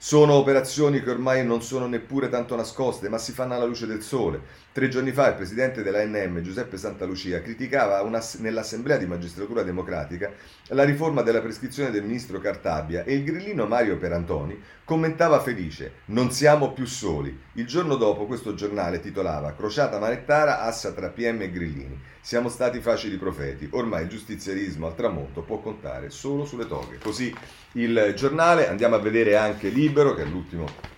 [0.00, 4.00] Sono operazioni che ormai non sono neppure tanto nascoste, ma si fanno alla luce del
[4.00, 4.40] sole.
[4.78, 10.30] Tre giorni fa il presidente dell'ANM, Giuseppe Santalucia, criticava una, nell'Assemblea di Magistratura Democratica
[10.68, 16.30] la riforma della prescrizione del ministro Cartabia e il grillino Mario Perantoni commentava felice «Non
[16.30, 17.36] siamo più soli».
[17.54, 22.00] Il giorno dopo questo giornale titolava «Crociata manettara, assa tra PM e grillini».
[22.20, 26.98] Siamo stati facili profeti, ormai il giustiziarismo al tramonto può contare solo sulle toghe.
[27.02, 27.34] Così
[27.72, 30.96] il giornale, andiamo a vedere anche Libero, che è l'ultimo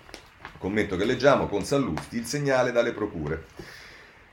[0.60, 3.46] commento che leggiamo, con Sallusti, il segnale dalle procure.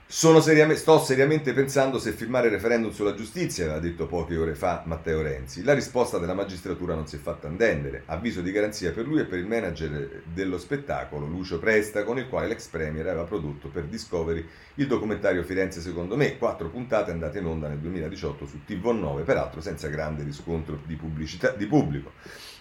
[0.10, 5.22] Seriamente, sto seriamente pensando se firmare referendum sulla giustizia, aveva detto poche ore fa Matteo
[5.22, 5.66] Renzi.
[5.66, 8.04] La risposta della magistratura non si è fatta attendere.
[8.06, 12.30] Avviso di garanzia per lui e per il manager dello spettacolo, Lucio Presta, con il
[12.30, 17.40] quale l'ex premier aveva prodotto per Discovery il documentario Firenze secondo me, quattro puntate andate
[17.40, 20.98] in onda nel 2018 su TV9, peraltro senza grande riscontro di,
[21.58, 22.14] di pubblico.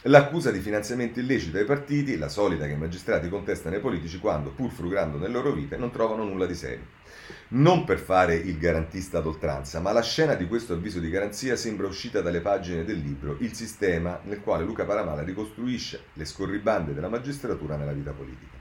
[0.02, 4.50] L'accusa di finanziamento illecito ai partiti, la solita che i magistrati contestano ai politici quando,
[4.50, 7.04] pur frugando nelle loro vite, non trovano nulla di serio
[7.48, 11.86] non per fare il garantista d'oltranza, ma la scena di questo avviso di garanzia sembra
[11.86, 17.08] uscita dalle pagine del libro Il sistema nel quale Luca Paramala ricostruisce le scorribande della
[17.08, 18.55] magistratura nella vita politica.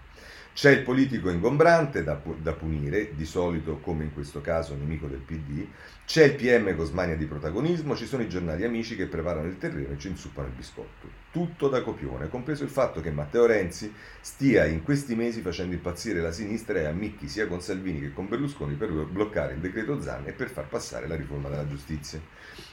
[0.56, 5.20] C'è il politico ingombrante da, da, punire, di solito come in questo caso nemico del
[5.20, 5.68] PD,
[6.06, 9.58] c'è il PM con smania di protagonismo, ci sono i giornali amici che preparano il
[9.58, 11.10] terreno e ci insuppano il biscotto.
[11.30, 16.22] Tutto da copione, compreso il fatto che Matteo Renzi stia in questi mesi facendo impazzire
[16.22, 20.26] la sinistra e ammicchi sia con Salvini che con Berlusconi per bloccare il decreto Zan
[20.26, 22.22] e per far passare la riforma della giustizia.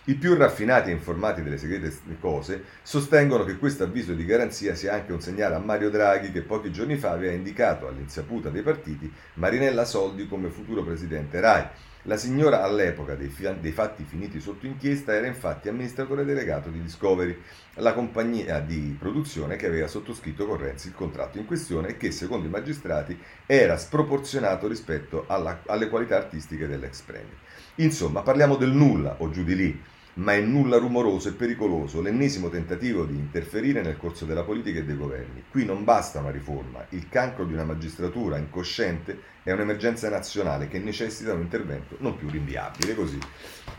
[0.04, 4.94] I più raffinati e informati delle segrete cose sostengono che questo avviso di garanzia sia
[4.94, 9.08] anche un segnale a Mario Draghi che pochi giorni fa aveva indicato all'insaputa dei partiti
[9.34, 11.66] Marinella Soldi come futuro presidente RAI.
[12.06, 17.40] La signora all'epoca dei, dei, fatti finiti sotto inchiesta era infatti amministratore delegato di Discovery,
[17.74, 22.10] la compagnia di produzione che aveva sottoscritto con Renzi il contratto in questione e che,
[22.10, 27.36] secondo i magistrati, era sproporzionato rispetto alla, alle qualità artistiche dell'ex premier.
[27.76, 29.82] Insomma, parliamo del nulla o giù di lì
[30.14, 34.84] ma è nulla rumoroso e pericoloso l'ennesimo tentativo di interferire nel corso della politica e
[34.84, 35.44] dei governi.
[35.50, 40.78] Qui non basta una riforma, il cancro di una magistratura incosciente è un'emergenza nazionale che
[40.78, 43.18] necessita un intervento non più rinviabile, così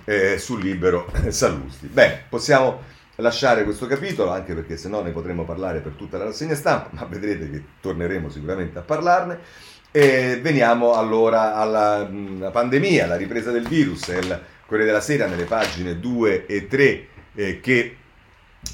[0.05, 1.87] eh, sul libero Sallusti.
[1.87, 2.81] Bene, possiamo
[3.17, 6.89] lasciare questo capitolo, anche perché se no ne potremmo parlare per tutta la rassegna stampa,
[6.91, 9.39] ma vedrete che torneremo sicuramente a parlarne.
[9.95, 14.07] E veniamo allora alla, alla pandemia, alla ripresa del virus.
[14.07, 14.41] Il,
[14.73, 17.95] Corriere della Sera nelle pagine 2 e 3 eh, che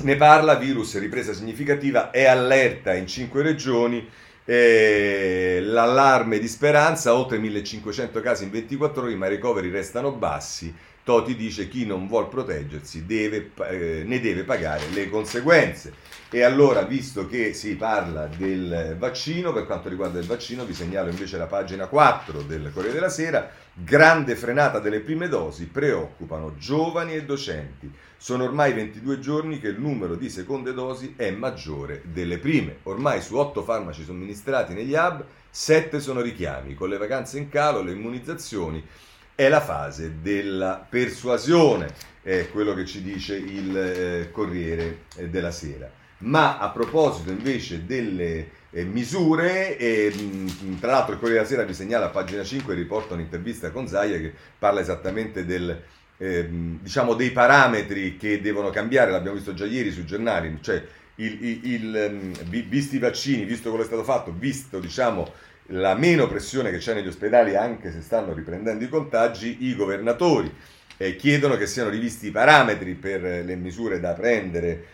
[0.02, 4.08] ne parla, virus ripresa significativa, è allerta in 5 regioni,
[4.50, 10.74] Eh, l'allarme di speranza, oltre 1500 casi in 24 ore, ma i ricoveri restano bassi.
[11.04, 15.94] Toti dice chi non vuole proteggersi deve, eh, ne deve pagare le conseguenze.
[16.32, 21.10] E allora, visto che si parla del vaccino, per quanto riguarda il vaccino, vi segnalo
[21.12, 23.52] invece la pagina 4 del Corriere della Sera.
[23.82, 27.90] Grande frenata delle prime dosi, preoccupano giovani e docenti.
[28.18, 32.80] Sono ormai 22 giorni che il numero di seconde dosi è maggiore delle prime.
[32.84, 36.76] Ormai su 8 farmaci somministrati negli hub, 7 sono richiami.
[36.76, 38.86] Con le vacanze in calo, le immunizzazioni
[39.34, 45.52] è la fase della persuasione, è quello che ci dice il eh, Corriere eh, della
[45.52, 45.90] Sera.
[46.18, 51.68] Ma a proposito invece delle eh, misure, e, mh, tra l'altro il Corriere della Sera
[51.68, 55.82] vi segnala a pagina 5 riporta un'intervista con Zaia che parla esattamente del,
[56.18, 60.84] ehm, diciamo dei parametri che devono cambiare, l'abbiamo visto già ieri sui giornali, cioè
[61.16, 62.34] il, il, il, ehm,
[62.68, 65.32] visti i vaccini, visto quello che è stato fatto, visto diciamo
[65.72, 70.52] la meno pressione che c'è negli ospedali anche se stanno riprendendo i contagi, i governatori
[70.98, 74.86] eh, chiedono che siano rivisti i parametri per le misure da prendere,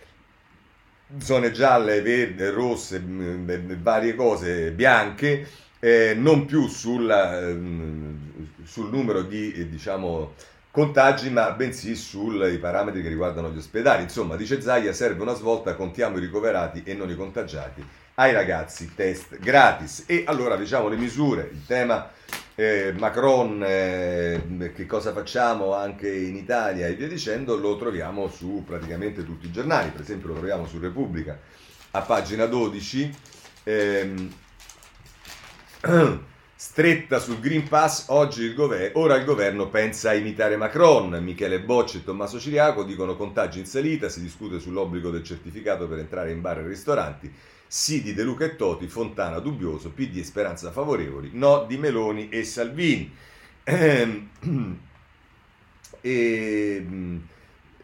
[1.20, 5.48] zone gialle, verde, rosse, mm, varie cose bianche,
[5.80, 8.16] eh, non più sulla, mh, mm,
[8.64, 10.34] sul numero di eh, diciamo,
[10.72, 14.04] contagi, ma bensì sui parametri che riguardano gli ospedali.
[14.04, 18.94] Insomma, dice Zaia, serve una svolta, contiamo i ricoverati e non i contagiati ai ragazzi
[18.96, 20.04] test gratis.
[20.08, 22.10] E allora diciamo le misure, il tema
[22.56, 28.64] eh, Macron, eh, che cosa facciamo anche in Italia e via dicendo, lo troviamo su
[28.66, 31.38] praticamente tutti i giornali, per esempio lo troviamo su Repubblica
[31.92, 33.14] a pagina 12.
[33.64, 34.34] Ehm,
[36.56, 41.10] stretta sul Green Pass, oggi il governo, ora il governo pensa a imitare Macron.
[41.22, 46.00] Michele Bocci e Tommaso Ciriaco dicono contagi in salita, si discute sull'obbligo del certificato per
[46.00, 47.34] entrare in bar e ristoranti.
[47.68, 52.30] Sì di De Luca e Toti, Fontana dubbioso, PD e Speranza favorevoli, no di Meloni
[52.30, 53.14] e Salvini.
[53.64, 54.30] Ehm,
[56.02, 56.86] e,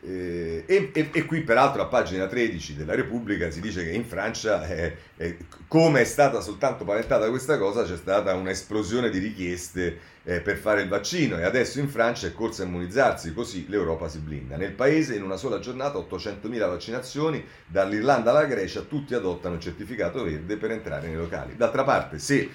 [0.04, 4.06] eh, e, e, e, qui peraltro a pagina 13 della Repubblica si dice che in
[4.06, 10.00] Francia, eh, eh, come è stata soltanto paventata questa cosa, c'è stata un'esplosione di richieste
[10.24, 14.08] eh, per fare il vaccino e adesso in Francia è corsa a immunizzarsi, così l'Europa
[14.08, 14.56] si blinda.
[14.56, 20.24] Nel paese in una sola giornata 800.000 vaccinazioni, dall'Irlanda alla Grecia tutti adottano il certificato
[20.24, 21.56] verde per entrare nei locali.
[21.56, 22.50] D'altra parte, se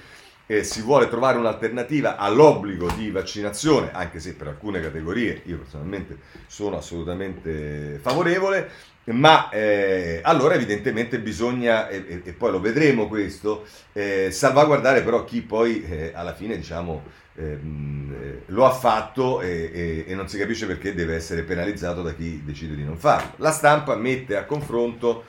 [0.47, 6.19] eh, si vuole trovare un'alternativa all'obbligo di vaccinazione, anche se per alcune categorie io personalmente
[6.47, 14.31] sono assolutamente favorevole, ma eh, allora evidentemente bisogna, e, e, poi lo vedremo questo, eh,
[14.31, 20.15] salvaguardare però chi poi eh, alla fine diciamo ehm, eh, lo ha fatto e, e,
[20.15, 23.33] non si capisce perché deve essere penalizzato da chi decide di non farlo.
[23.37, 25.25] La stampa mette a confronto,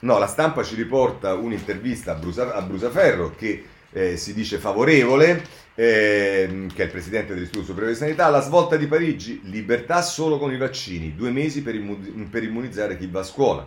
[0.00, 5.42] no, la stampa ci riporta un'intervista a, Brusa, a Brusaferro che eh, si dice favorevole,
[5.74, 10.38] eh, che è il presidente dell'Istituto Superiore di Sanità, la svolta di Parigi, libertà solo
[10.38, 13.66] con i vaccini, due mesi per, immu- per immunizzare chi va a scuola.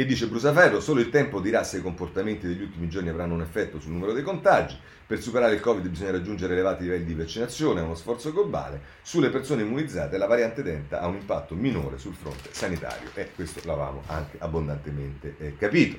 [0.00, 3.42] E dice Brusaferro, solo il tempo dirà se i comportamenti degli ultimi giorni avranno un
[3.42, 4.74] effetto sul numero dei contagi.
[5.06, 8.80] Per superare il Covid bisogna raggiungere elevati livelli di vaccinazione, è uno sforzo globale.
[9.02, 13.60] Sulle persone immunizzate la variante Delta ha un impatto minore sul fronte sanitario e questo
[13.66, 15.98] l'avevamo anche abbondantemente eh, capito.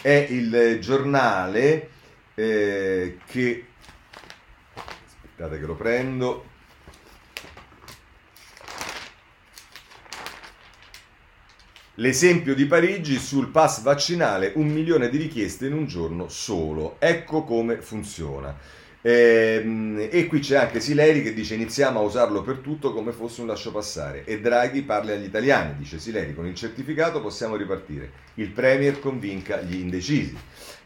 [0.00, 1.90] È il giornale
[2.34, 3.66] eh, che
[4.74, 6.51] aspettate che lo prendo
[11.96, 16.96] L'esempio di Parigi sul pass vaccinale, un milione di richieste in un giorno solo.
[16.98, 18.56] Ecco come funziona.
[19.04, 23.40] E, e qui c'è anche Sileri che dice iniziamo a usarlo per tutto come fosse
[23.40, 24.24] un lascio passare.
[24.24, 28.10] E Draghi parla agli italiani, dice Sileri, con il certificato possiamo ripartire.
[28.34, 30.36] Il Premier convinca gli indecisi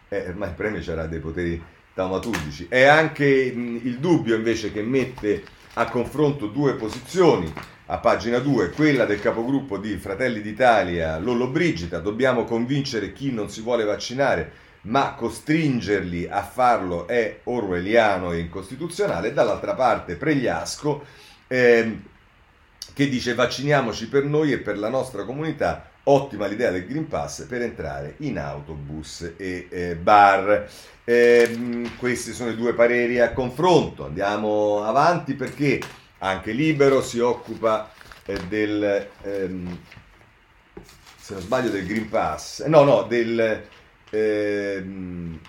[0.09, 1.61] eh, ormai il premio c'era dei poteri
[1.95, 2.67] taumaturgici.
[2.69, 7.53] È anche mh, il dubbio invece che mette a confronto due posizioni.
[7.89, 13.49] A pagina 2, quella del capogruppo di Fratelli d'Italia, Lollo Brigida, dobbiamo convincere chi non
[13.49, 14.51] si vuole vaccinare,
[14.83, 19.33] ma costringerli a farlo è orwelliano e incostituzionale.
[19.33, 21.05] Dall'altra parte Pregliasco,
[21.47, 21.99] eh,
[22.93, 27.47] che dice vacciniamoci per noi e per la nostra comunità, Ottima l'idea del Green Pass
[27.47, 30.69] per entrare in autobus e eh, bar.
[31.03, 34.05] Eh, questi sono i due pareri a confronto.
[34.05, 35.81] Andiamo avanti perché
[36.19, 37.93] anche Libero si occupa
[38.25, 39.79] eh, del, ehm,
[41.19, 42.65] se non sbaglio, del Green Pass.
[42.67, 43.65] No, no, del...
[44.11, 45.41] Ehm,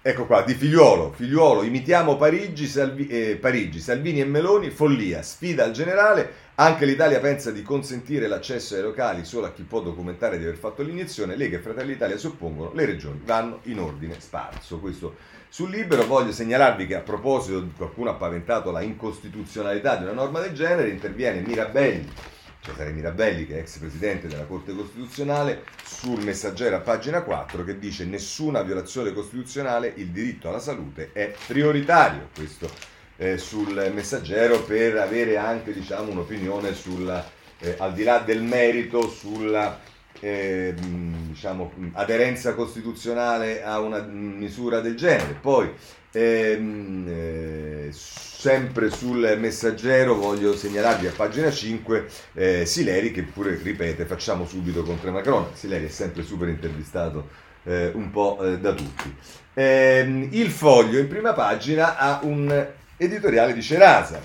[0.00, 5.64] ecco qua, di figliuolo, figliuolo, imitiamo Parigi, Salvi, eh, Parigi, Salvini e Meloni, follia, sfida
[5.64, 10.38] al generale, Anche l'Italia pensa di consentire l'accesso ai locali solo a chi può documentare
[10.38, 11.36] di aver fatto l'iniezione.
[11.36, 14.80] Lega e Fratelli d'Italia si oppongono, le regioni vanno in ordine sparso.
[14.80, 15.14] Questo
[15.48, 20.40] sul libero voglio segnalarvi che a proposito, qualcuno ha paventato la incostituzionalità di una norma
[20.40, 22.12] del genere, interviene Mirabelli,
[22.60, 27.78] Cesare Mirabelli che è ex presidente della Corte Costituzionale, sul messaggero a pagina 4 che
[27.78, 32.30] dice nessuna violazione costituzionale, il diritto alla salute è prioritario.
[32.34, 37.28] Questo eh, sul messaggero per avere anche diciamo, un'opinione sulla,
[37.58, 39.78] eh, al di là del merito sulla
[40.20, 45.36] eh, diciamo, aderenza costituzionale a una misura del genere.
[45.40, 45.70] Poi
[46.12, 54.04] ehm, eh, sempre sul messaggero voglio segnalarvi a pagina 5 eh, Sileri che pure ripete
[54.04, 55.46] facciamo subito contro Macron.
[55.54, 57.28] Sileri è sempre super intervistato
[57.64, 59.14] eh, un po' eh, da tutti.
[59.54, 64.20] Ehm, il foglio in prima pagina ha un editoriale di Cerasa.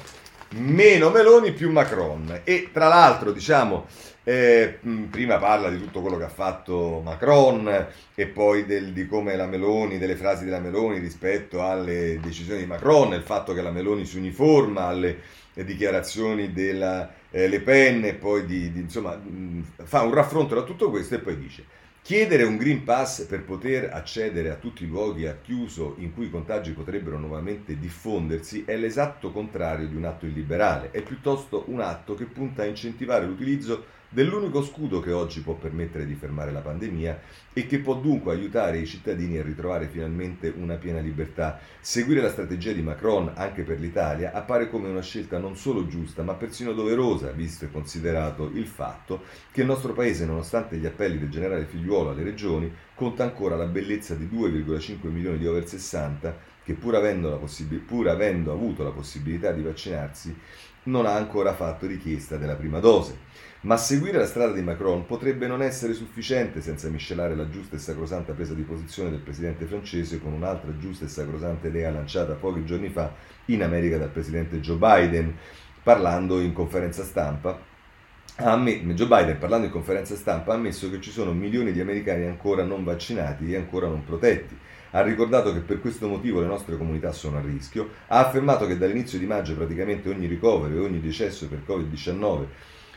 [0.56, 2.42] Meno Meloni più Macron.
[2.44, 3.86] E tra l'altro, diciamo,
[4.24, 9.36] eh, prima parla di tutto quello che ha fatto Macron e poi del, di come
[9.36, 13.72] la Meloni, delle frasi della Meloni rispetto alle decisioni di Macron, il fatto che la
[13.72, 15.20] Meloni si uniforma alle
[15.54, 19.20] dichiarazioni della eh, Le Pen e poi di, di, insomma,
[19.84, 21.64] fa un raffronto da tutto questo e poi dice
[22.04, 26.26] Chiedere un Green Pass per poter accedere a tutti i luoghi a chiuso in cui
[26.26, 31.80] i contagi potrebbero nuovamente diffondersi è l'esatto contrario di un atto illiberale, è piuttosto un
[31.80, 36.62] atto che punta a incentivare l'utilizzo dell'unico scudo che oggi può permettere di fermare la
[36.62, 37.20] pandemia
[37.52, 41.60] e che può dunque aiutare i cittadini a ritrovare finalmente una piena libertà.
[41.82, 46.22] Seguire la strategia di Macron anche per l'Italia appare come una scelta non solo giusta
[46.22, 51.18] ma persino doverosa, visto e considerato il fatto che il nostro Paese, nonostante gli appelli
[51.18, 56.52] del generale Figliuolo alle regioni, conta ancora la bellezza di 2,5 milioni di over 60
[56.64, 60.36] che pur avendo, possib- pur avendo avuto la possibilità di vaccinarsi
[60.84, 63.18] non ha ancora fatto richiesta della prima dose.
[63.62, 67.80] Ma seguire la strada di Macron potrebbe non essere sufficiente senza miscelare la giusta e
[67.80, 72.66] sacrosanta presa di posizione del presidente francese con un'altra giusta e sacrosanta idea lanciata pochi
[72.66, 73.14] giorni fa
[73.46, 75.38] in America dal presidente Joe Biden,
[75.82, 77.72] parlando in conferenza stampa.
[78.36, 82.64] Joe Biden, parlando in conferenza stampa, ha ammesso che ci sono milioni di americani ancora
[82.64, 84.58] non vaccinati e ancora non protetti
[84.96, 88.78] ha ricordato che per questo motivo le nostre comunità sono a rischio, ha affermato che
[88.78, 92.46] dall'inizio di maggio praticamente ogni ricovero e ogni decesso per Covid-19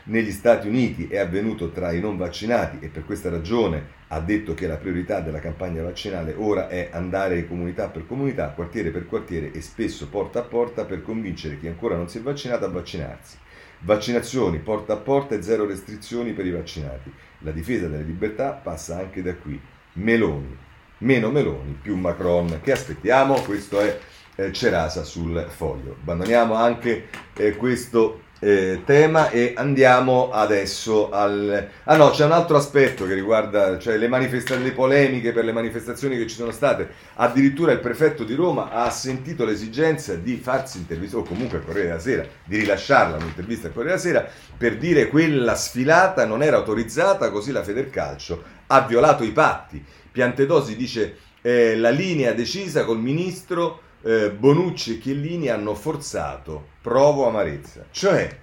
[0.07, 4.53] negli Stati Uniti è avvenuto tra i non vaccinati e per questa ragione ha detto
[4.53, 9.51] che la priorità della campagna vaccinale ora è andare comunità per comunità, quartiere per quartiere
[9.51, 13.37] e spesso porta a porta per convincere chi ancora non si è vaccinato a vaccinarsi.
[13.79, 17.11] Vaccinazioni porta a porta e zero restrizioni per i vaccinati.
[17.39, 19.59] La difesa delle libertà passa anche da qui.
[19.93, 20.55] Meloni,
[20.99, 22.59] meno Meloni più Macron.
[22.61, 23.41] Che aspettiamo?
[23.41, 23.99] Questo è
[24.35, 25.97] eh, Cerasa sul foglio.
[26.01, 31.69] Abbandoniamo anche eh, questo eh, tema e andiamo adesso al...
[31.85, 35.51] Ah no, c'è un altro aspetto che riguarda cioè le manifestazioni, le polemiche per le
[35.51, 36.87] manifestazioni che ci sono state.
[37.15, 41.87] Addirittura il prefetto di Roma ha sentito l'esigenza di farsi intervistare, o comunque al Corriere
[41.87, 46.57] della Sera, di rilasciarla un'intervista al Corriere della Sera, per dire quella sfilata non era
[46.57, 49.83] autorizzata, così la Federcalcio ha violato i patti.
[50.17, 57.27] Piantedosi dice eh, la linea decisa col ministro eh, Bonucci e Chiellini hanno forzato, provo
[57.27, 57.85] amarezza.
[57.91, 58.35] Cioè,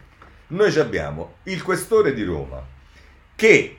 [0.48, 2.64] noi abbiamo il questore di Roma
[3.34, 3.76] che,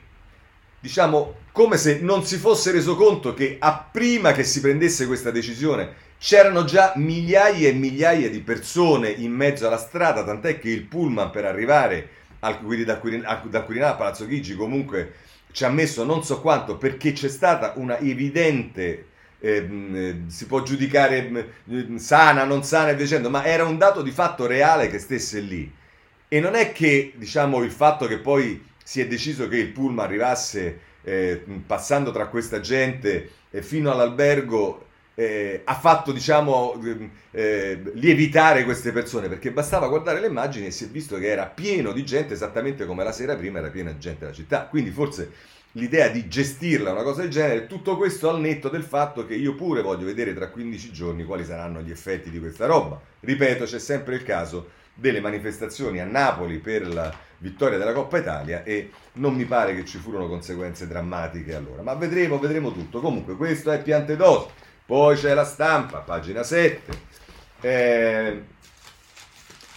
[0.78, 5.30] diciamo, come se non si fosse reso conto che a prima che si prendesse questa
[5.30, 10.82] decisione c'erano già migliaia e migliaia di persone in mezzo alla strada, tant'è che il
[10.82, 15.14] pullman per arrivare al, da, Quirinale, a Palazzo Chigi comunque
[15.56, 19.06] ci ha messo non so quanto perché c'è stata una evidente
[19.40, 24.02] ehm, eh, si può giudicare eh, sana, non sana e dicendo, ma era un dato
[24.02, 25.72] di fatto reale che stesse lì.
[26.28, 30.04] E non è che diciamo il fatto che poi si è deciso che il pullman
[30.04, 34.85] arrivasse eh, passando tra questa gente eh, fino all'albergo
[35.18, 40.70] eh, ha fatto diciamo ehm, eh, lievitare queste persone perché bastava guardare le immagini e
[40.70, 43.92] si è visto che era pieno di gente esattamente come la sera prima era piena
[43.92, 44.66] di gente della città.
[44.66, 45.32] Quindi forse
[45.72, 49.54] l'idea di gestirla una cosa del genere tutto questo al netto del fatto che io
[49.54, 53.00] pure voglio vedere tra 15 giorni quali saranno gli effetti di questa roba.
[53.20, 58.64] Ripeto c'è sempre il caso delle manifestazioni a Napoli per la vittoria della Coppa Italia
[58.64, 63.00] e non mi pare che ci furono conseguenze drammatiche allora ma vedremo vedremo tutto.
[63.00, 66.98] Comunque questo è Piantedosi poi c'è la stampa, pagina 7,
[67.60, 68.42] eh,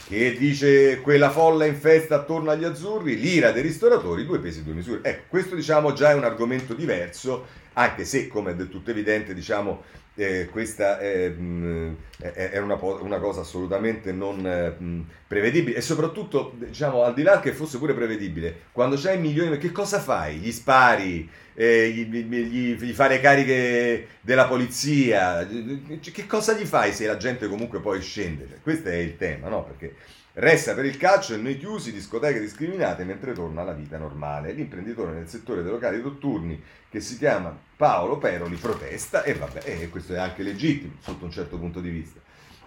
[0.07, 4.73] che dice quella folla in festa attorno agli azzurri, l'ira dei ristoratori, due pesi, due
[4.73, 5.01] misure.
[5.03, 9.33] Ecco, questo diciamo già è un argomento diverso, anche se, come è del tutto evidente,
[9.33, 9.83] diciamo,
[10.19, 17.03] eh, questa è, mh, è una, una, cosa assolutamente non mh, prevedibile e soprattutto, diciamo,
[17.03, 20.35] al di là che fosse pure prevedibile, quando c'hai milioni, che cosa fai?
[20.35, 26.91] Gli spari, eh, gli, gli, gli fai le cariche della polizia, che cosa gli fai
[26.91, 28.45] se la gente comunque poi scende?
[28.49, 29.63] Cioè, questo è il tema, no?
[29.63, 29.95] Perché
[30.33, 34.51] Resta per il calcio e noi chiusi, discoteche discriminate, mentre torna la vita normale.
[34.51, 39.89] L'imprenditore nel settore dei locali notturni, che si chiama Paolo Peroli, protesta e vabbè, e
[39.89, 42.19] questo è anche legittimo sotto un certo punto di vista.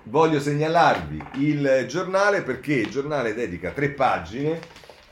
[0.04, 4.58] Voglio segnalarvi il giornale perché il giornale dedica tre pagine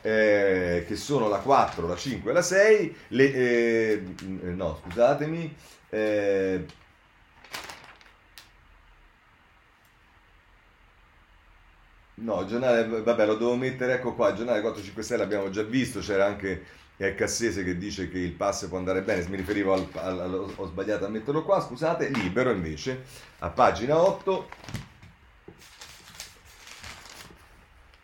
[0.02, 2.96] eh, che sono la 4, la 5 e la 6.
[3.08, 4.02] Le, eh,
[4.54, 5.54] no, scusatemi.
[5.90, 6.64] Eh,
[12.20, 16.00] No, il giornale, vabbè, lo devo mettere, ecco qua, il giornale 456 l'abbiamo già visto,
[16.00, 16.64] c'era anche
[16.98, 20.52] il Cassese che dice che il pass può andare bene, mi riferivo al, al, al,
[20.54, 23.04] ho sbagliato a metterlo qua, scusate, libero invece,
[23.38, 24.48] a pagina 8,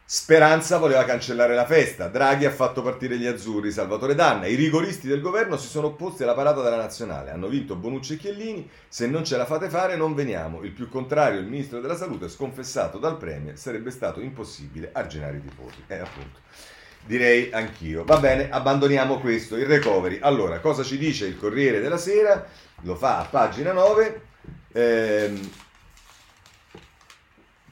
[0.08, 5.08] Speranza voleva cancellare la festa, Draghi ha fatto partire gli azzurri, Salvatore Danna, i rigoristi
[5.08, 9.08] del governo si sono opposti alla parata della nazionale, hanno vinto Bonucci e Chiellini, se
[9.08, 12.98] non ce la fate fare non veniamo, il più contrario il ministro della salute sconfessato
[12.98, 15.82] dal Premier, sarebbe stato impossibile arginare i tifosi.
[15.88, 16.38] Eh appunto,
[17.04, 18.04] direi anch'io.
[18.04, 20.20] Va bene, abbandoniamo questo, il recovery.
[20.22, 22.46] Allora, cosa ci dice il Corriere della Sera?
[22.82, 24.20] Lo fa a pagina 9.
[24.70, 25.50] Ehm,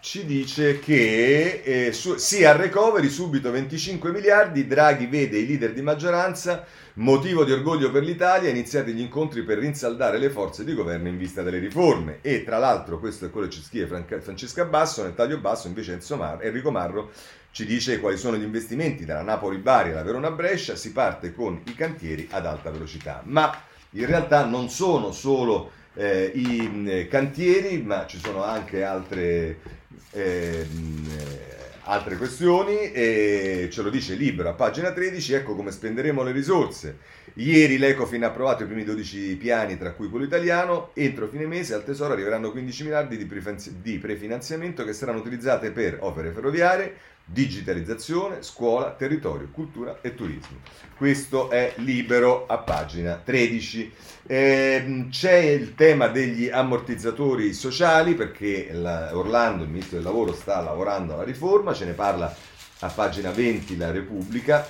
[0.04, 5.72] ci dice che eh, su, sì al recovery subito 25 miliardi, Draghi vede i leader
[5.72, 10.74] di maggioranza, motivo di orgoglio per l'Italia, iniziati gli incontri per rinsaldare le forze di
[10.74, 12.18] governo in vista delle riforme.
[12.20, 15.98] E tra l'altro questo è quello che ci scrive Francesca Basso, nel taglio basso invece
[16.42, 17.10] Enrico Marro
[17.50, 22.28] ci dice quali sono gli investimenti dalla Napoli-Bari alla Verona-Brescia, si parte con i cantieri
[22.30, 23.58] ad alta velocità, ma
[23.92, 29.82] in realtà non sono solo eh, i eh, cantieri, ma ci sono anche altre
[30.14, 31.54] Ehm, eh,
[31.86, 36.98] altre questioni e ce lo dice Libero a pagina 13, ecco come spenderemo le risorse.
[37.34, 41.74] Ieri l'Ecofin ha approvato i primi 12 piani, tra cui quello italiano, entro fine mese
[41.74, 46.94] al Tesoro arriveranno 15 miliardi di prefinanziamento che saranno utilizzate per opere ferroviarie,
[47.24, 50.58] digitalizzazione, scuola, territorio, cultura e turismo.
[50.96, 53.92] Questo è libero a pagina 13.
[54.26, 60.60] Eh, c'è il tema degli ammortizzatori sociali perché la, Orlando, il ministro del lavoro, sta
[60.60, 62.34] lavorando alla riforma, ce ne parla
[62.80, 64.66] a pagina 20 la Repubblica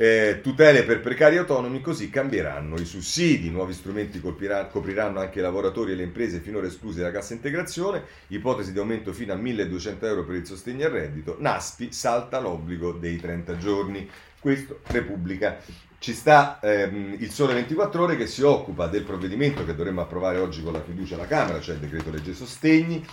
[0.00, 5.90] eh, tutele per precari autonomi, così cambieranno i sussidi, nuovi strumenti copriranno anche i lavoratori
[5.92, 10.24] e le imprese finora esclusi dalla cassa integrazione, ipotesi di aumento fino a 1200 euro
[10.24, 14.08] per il sostegno al reddito, Naspi salta l'obbligo dei 30 giorni.
[14.40, 15.58] Questo Repubblica.
[15.98, 20.38] Ci sta ehm, il Sole 24 Ore che si occupa del provvedimento che dovremmo approvare
[20.38, 23.04] oggi con la fiducia alla Camera, cioè il decreto legge sostegni,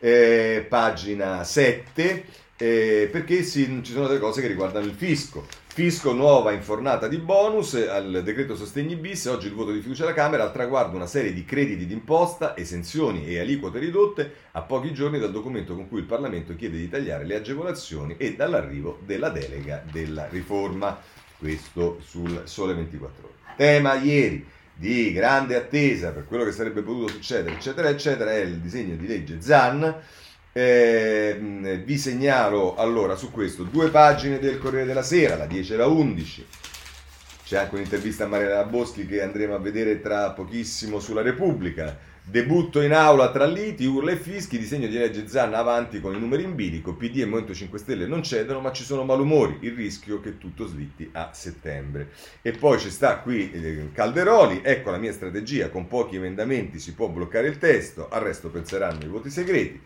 [0.00, 2.24] eh, pagina 7,
[2.56, 5.46] eh, perché si, ci sono delle cose che riguardano il fisco.
[5.74, 10.12] Fisco nuova infornata di bonus al decreto sostegni bis, oggi il voto di fiducia alla
[10.12, 15.18] Camera al traguardo una serie di crediti d'imposta, esenzioni e aliquote ridotte a pochi giorni
[15.18, 19.82] dal documento con cui il Parlamento chiede di tagliare le agevolazioni e dall'arrivo della delega
[19.90, 21.00] della riforma.
[21.38, 23.54] Questo sul Sole 24 ore.
[23.56, 28.58] Tema ieri di grande attesa per quello che sarebbe potuto succedere, eccetera, eccetera, è il
[28.58, 30.02] disegno di legge ZAN
[30.52, 35.76] eh, vi segnalo allora su questo due pagine del Corriere della Sera, la 10 e
[35.76, 36.46] la 11.
[37.44, 42.10] C'è anche un'intervista a Mariana Boschi che andremo a vedere tra pochissimo sulla Repubblica.
[42.24, 46.20] Debutto in aula tra liti, urla e fischi, disegno di legge Zanna avanti con i
[46.20, 49.72] numeri in bilico, PD e Movimento 5 Stelle non cedono, ma ci sono malumori, il
[49.72, 52.10] rischio che tutto slitti a settembre.
[52.40, 56.94] E poi ci sta qui eh, Calderoli, ecco la mia strategia, con pochi emendamenti si
[56.94, 59.80] può bloccare il testo, al resto penseranno i voti segreti.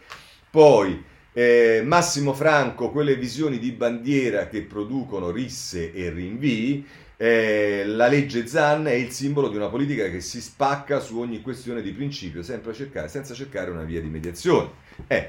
[0.56, 1.04] Poi
[1.34, 6.86] eh, Massimo Franco, quelle visioni di bandiera che producono risse e rinvii.
[7.18, 11.42] Eh, la legge Zan è il simbolo di una politica che si spacca su ogni
[11.42, 14.70] questione di principio, cercare, senza cercare una via di mediazione.
[15.06, 15.28] Eh,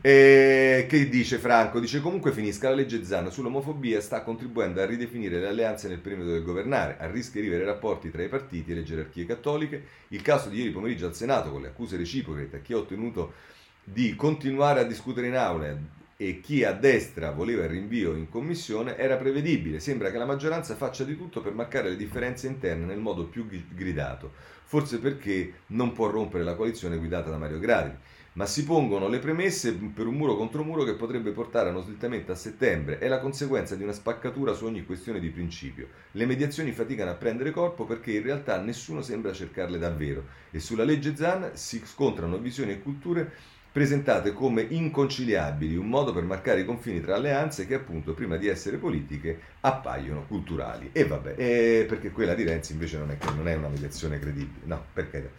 [0.00, 1.80] eh, che dice Franco?
[1.80, 6.30] Dice comunque finisca la legge Zan sull'omofobia sta contribuendo a ridefinire le alleanze nel perimetro
[6.30, 9.82] del governare, a riscrivere i rapporti tra i partiti e le gerarchie cattoliche.
[10.10, 13.56] Il caso di ieri pomeriggio al Senato con le accuse reciproche tra chi ha ottenuto
[13.90, 15.74] di continuare a discutere in aula
[16.16, 19.80] e chi a destra voleva il rinvio in commissione era prevedibile.
[19.80, 23.46] Sembra che la maggioranza faccia di tutto per marcare le differenze interne nel modo più
[23.46, 24.32] gridato,
[24.64, 27.96] forse perché non può rompere la coalizione guidata da Mario Draghi.
[28.38, 31.80] ma si pongono le premesse per un muro contro muro che potrebbe portare a uno
[31.80, 32.98] slittamento a settembre.
[32.98, 35.88] È la conseguenza di una spaccatura su ogni questione di principio.
[36.12, 40.84] Le mediazioni faticano a prendere corpo perché in realtà nessuno sembra cercarle davvero e sulla
[40.84, 43.32] legge Zan si scontrano visioni e culture
[43.70, 48.48] presentate come inconciliabili, un modo per marcare i confini tra alleanze che appunto prima di
[48.48, 50.90] essere politiche appaiono culturali.
[50.92, 54.64] E vabbè, eh, perché quella di Renzi invece non è, non è una mediazione credibile,
[54.64, 55.30] no, perché...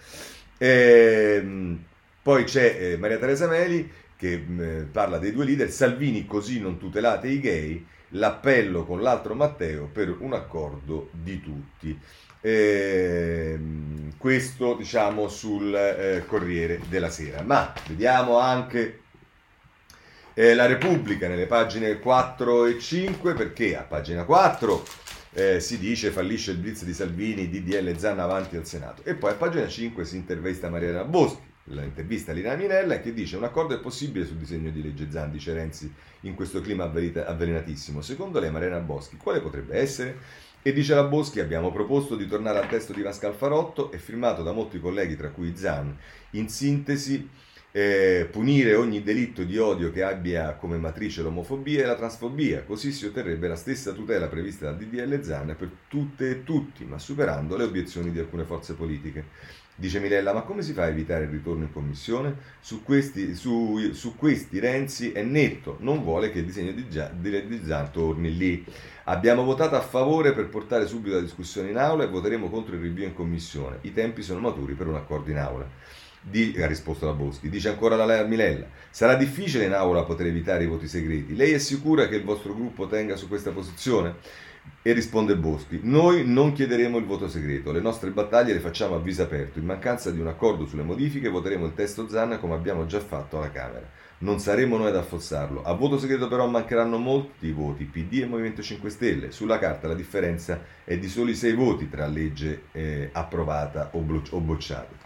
[0.58, 1.78] Eh,
[2.22, 6.78] poi c'è eh, Maria Teresa Meli che mm, parla dei due leader, Salvini così non
[6.78, 11.98] tutelate i gay, l'appello con l'altro Matteo per un accordo di tutti.
[12.42, 13.60] Eh,
[14.18, 17.42] questo diciamo sul eh, Corriere della Sera.
[17.42, 19.02] Ma vediamo anche
[20.34, 24.86] eh, la Repubblica nelle pagine 4 e 5 perché a pagina 4
[25.32, 29.32] eh, si dice fallisce il blitz di Salvini, DDL Zanna avanti al Senato e poi
[29.32, 33.76] a pagina 5 si intervista Mariana Boschi l'intervista a Lina Minella che dice un accordo
[33.76, 38.02] è possibile sul disegno di legge Zan, dice Renzi in questo clima avvelenatissimo.
[38.02, 40.18] Secondo lei Mariana Boschi quale potrebbe essere?
[40.62, 44.43] E dice la Boschi abbiamo proposto di tornare al testo di Pascal Farotto e firmato
[44.43, 45.97] da molti colleghi tra cui Zan.
[46.32, 47.30] In sintesi
[47.72, 52.91] eh, punire ogni delitto di odio che abbia come matrice l'omofobia e la transfobia, così
[52.91, 57.55] si otterrebbe la stessa tutela prevista dal DDL Zan per tutte e tutti, ma superando
[57.55, 59.28] le obiezioni di alcune forze politiche.
[59.80, 62.36] Dice Mirella, ma come si fa a evitare il ritorno in commissione?
[62.60, 67.48] Su questi, su, su questi Renzi è netto, non vuole che il disegno di, di,
[67.48, 68.66] di torni lì.
[69.06, 72.82] Abbiamo votato a favore per portare subito la discussione in aula e voteremo contro il
[72.82, 73.78] rinvio in commissione.
[73.84, 75.66] I tempi sono maturi per un accordo in aula.
[76.22, 77.48] Di, ha risposto la Boschi.
[77.48, 81.38] Dice ancora la Milella: Sarà difficile in aula poter evitare i voti segreti.
[81.38, 84.16] Lei è sicura che il vostro gruppo tenga su questa posizione?
[84.82, 89.00] E risponde Boschi, noi non chiederemo il voto segreto, le nostre battaglie le facciamo a
[89.00, 92.86] viso aperto, in mancanza di un accordo sulle modifiche voteremo il testo Zanna come abbiamo
[92.86, 93.88] già fatto alla Camera.
[94.20, 98.62] Non saremo noi ad affossarlo, a voto segreto però mancheranno molti voti, PD e Movimento
[98.62, 103.90] 5 Stelle, sulla carta la differenza è di soli 6 voti tra legge eh, approvata
[103.94, 104.99] o, blo- o bocciata.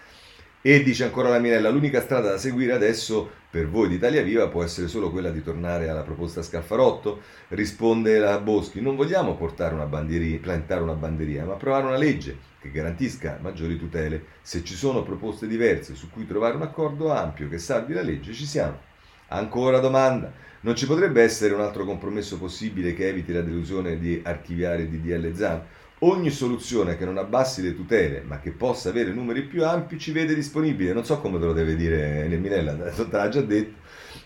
[0.65, 4.47] E dice ancora la Mirella, l'unica strada da seguire adesso per voi di Italia Viva
[4.47, 7.19] può essere solo quella di tornare alla proposta Scalfarotto?
[7.49, 13.39] Risponde la Boschi, non vogliamo una plantare una bandierina, ma approvare una legge che garantisca
[13.41, 14.23] maggiori tutele.
[14.41, 18.31] Se ci sono proposte diverse su cui trovare un accordo ampio che salvi la legge,
[18.31, 18.79] ci siamo.
[19.27, 24.21] Ancora domanda, non ci potrebbe essere un altro compromesso possibile che eviti la delusione di
[24.23, 25.61] archiviare DDL ZAN?
[26.05, 30.11] Ogni soluzione che non abbassi le tutele, ma che possa avere numeri più ampi, ci
[30.11, 30.91] vede disponibile.
[30.91, 33.79] Non so come te lo deve dire Neminella, te l'ha già detto.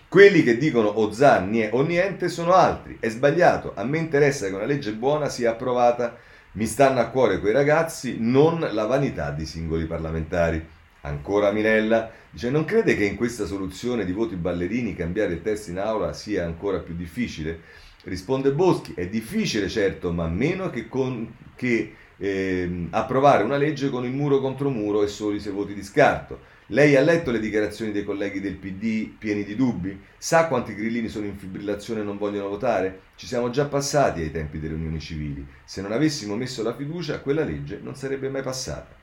[0.08, 2.96] Quelli che dicono o zanni o niente sono altri.
[2.98, 3.74] È sbagliato.
[3.76, 6.16] A me interessa che una legge buona sia approvata.
[6.52, 10.66] Mi stanno a cuore quei ragazzi, non la vanità di singoli parlamentari.
[11.02, 15.70] Ancora Minella dice: Non crede che in questa soluzione di voti ballerini cambiare il testo
[15.70, 17.60] in aula sia ancora più difficile?
[18.02, 24.04] Risponde Boschi: È difficile, certo, ma meno che, con, che eh, approvare una legge con
[24.04, 26.56] il muro contro muro e soli sei voti di scarto.
[26.72, 29.98] Lei ha letto le dichiarazioni dei colleghi del PD pieni di dubbi?
[30.18, 33.00] Sa quanti grillini sono in fibrillazione e non vogliono votare?
[33.16, 35.46] Ci siamo già passati ai tempi delle unioni civili.
[35.64, 38.94] Se non avessimo messo la fiducia, quella legge non sarebbe mai passata.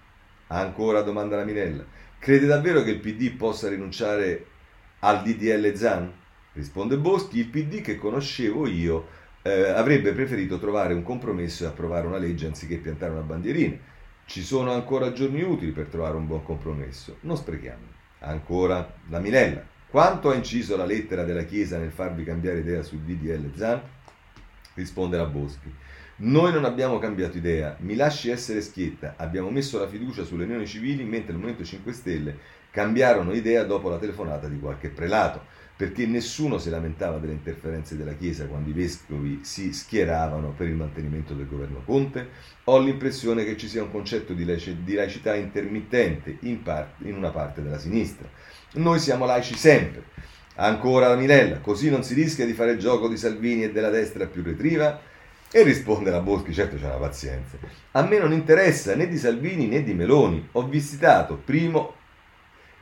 [0.47, 1.83] Ancora domanda la Minella.
[2.19, 4.45] Crede davvero che il PD possa rinunciare
[4.99, 6.11] al DDL Zan?
[6.53, 9.07] Risponde Boschi, il PD che conoscevo io
[9.47, 13.77] eh, avrebbe preferito trovare un compromesso e approvare una legge anziché piantare una bandierina.
[14.25, 17.83] Ci sono ancora giorni utili per trovare un buon compromesso, non sprechiamo.
[18.21, 19.63] Ancora la Minella.
[19.87, 23.81] Quanto ha inciso la lettera della Chiesa nel farvi cambiare idea sul DDL Zan?
[24.73, 25.71] Risponde la Boschi.
[26.17, 30.65] Noi non abbiamo cambiato idea, mi lasci essere schietta, abbiamo messo la fiducia sulle unioni
[30.65, 32.37] civili mentre il Movimento 5 Stelle
[32.71, 38.13] cambiarono idea dopo la telefonata di qualche prelato perché nessuno si lamentava delle interferenze della
[38.13, 42.29] Chiesa quando i vescovi si schieravano per il mantenimento del governo Conte,
[42.65, 47.61] ho l'impressione che ci sia un concetto di, laicità intermittente in, parte, in una parte
[47.61, 48.27] della sinistra.
[48.73, 50.03] Noi siamo laici sempre.
[50.55, 54.27] Ancora la Minella, così non si rischia di fare gioco di Salvini e della destra
[54.27, 55.01] più retriva?
[55.51, 57.57] E risponde la Boschi, certo c'è una pazienza.
[57.91, 60.47] A me non interessa né di Salvini né di Meloni.
[60.53, 61.95] Ho visitato primo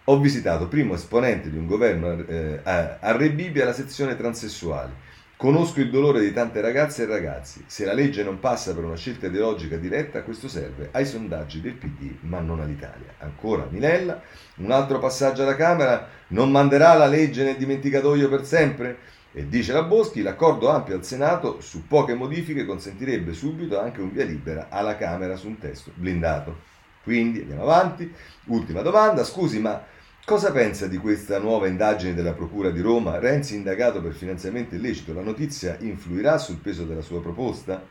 [0.05, 2.59] ho visitato primo esponente di un governo eh,
[2.99, 4.91] Rebibbia la sezione transessuali.
[5.37, 7.63] Conosco il dolore di tante ragazze e ragazzi.
[7.67, 11.73] Se la legge non passa per una scelta ideologica diretta, questo serve ai sondaggi del
[11.73, 13.15] PD, ma non all'Italia.
[13.19, 14.21] Ancora Minella,
[14.57, 18.97] un altro passaggio alla Camera, non manderà la legge nel dimenticatoio per sempre?
[19.33, 24.11] E dice la Boschi, l'accordo ampio al Senato su poche modifiche consentirebbe subito anche un
[24.11, 26.71] via libera alla Camera su un testo blindato.
[27.03, 28.13] Quindi andiamo avanti.
[28.45, 29.91] Ultima domanda, scusi, ma
[30.25, 33.19] Cosa pensa di questa nuova indagine della Procura di Roma?
[33.19, 35.11] Renzi indagato per finanziamento illecito.
[35.11, 37.85] La notizia influirà sul peso della sua proposta?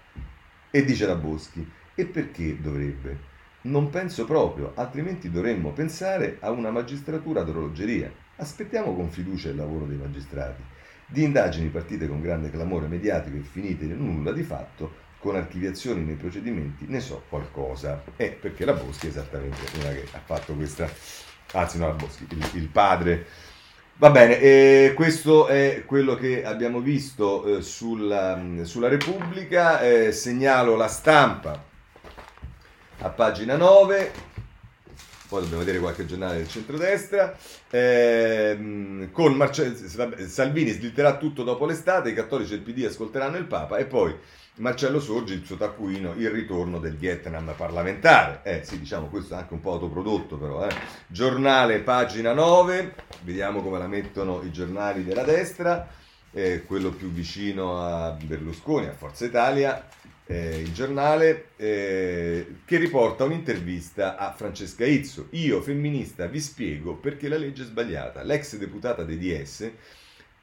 [0.70, 3.18] E dice la Boschi, e perché dovrebbe?
[3.64, 8.10] Non penso proprio, altrimenti dovremmo pensare a una magistratura d'orologeria.
[8.36, 10.62] Aspettiamo con fiducia il lavoro dei magistrati.
[11.06, 16.02] Di indagini partite con grande clamore mediatico e finite in nulla di fatto, con archiviazioni
[16.02, 18.02] nei procedimenti, ne so qualcosa.
[18.16, 21.30] Eh, perché la Boschi è esattamente una che ha fatto questa...
[21.52, 23.26] Anzi, no, Boschi, il, il padre...
[23.96, 29.80] Va bene, eh, questo è quello che abbiamo visto eh, sulla, sulla, Repubblica.
[29.80, 31.62] Eh, segnalo la stampa
[32.98, 34.30] a pagina 9
[35.32, 37.34] poi dobbiamo vedere qualche giornale del centrodestra,
[37.70, 39.74] ehm, con Marce-
[40.28, 44.14] Salvini slitterà tutto dopo l'estate, i cattolici del PD ascolteranno il Papa e poi
[44.56, 48.40] Marcello Sorgi, il suo taccuino, il ritorno del Vietnam parlamentare.
[48.42, 50.66] Eh sì, diciamo, questo è anche un po' autoprodotto però.
[50.66, 50.74] Eh.
[51.06, 55.88] Giornale, pagina 9, vediamo come la mettono i giornali della destra,
[56.32, 59.88] eh, quello più vicino a Berlusconi, a Forza Italia,
[60.26, 65.28] eh, il giornale, eh, che riporta un'intervista a Francesca Izzo.
[65.30, 68.22] Io, femminista, vi spiego perché la legge è sbagliata.
[68.22, 69.70] L'ex deputata dei DS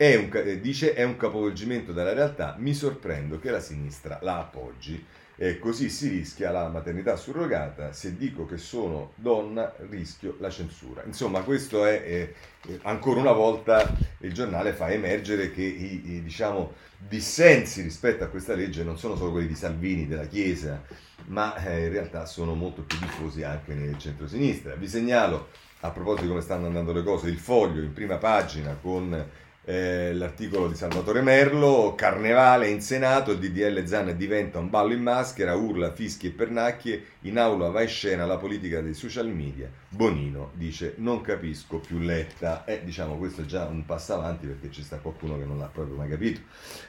[0.02, 4.40] è un, eh, dice è un capovolgimento della realtà, mi sorprendo che la sinistra la
[4.40, 5.06] appoggi.
[5.36, 7.92] E così si rischia la maternità surrogata.
[7.92, 11.04] Se dico che sono donna, rischio la censura.
[11.06, 16.76] Insomma, questo è eh, ancora una volta il giornale fa emergere che i, i diciamo,
[16.98, 20.82] dissensi rispetto a questa legge non sono solo quelli di Salvini, della Chiesa,
[21.26, 24.76] ma eh, in realtà sono molto più diffusi anche nel centro-sinistra.
[24.76, 25.50] Vi segnalo,
[25.82, 30.16] a proposito di come stanno andando le cose, il foglio in prima pagina con eh,
[30.16, 35.54] l'articolo di Salvatore Merlo, Carnevale in Senato, il DDL Zan diventa un ballo in maschera,
[35.54, 39.70] urla, fischi e pernacchie, in aula va in scena la politica dei social media.
[39.88, 42.66] Bonino dice non capisco più Letta.
[42.66, 45.70] Eh, diciamo questo è già un passo avanti perché ci sta qualcuno che non l'ha
[45.72, 46.42] proprio mai capito.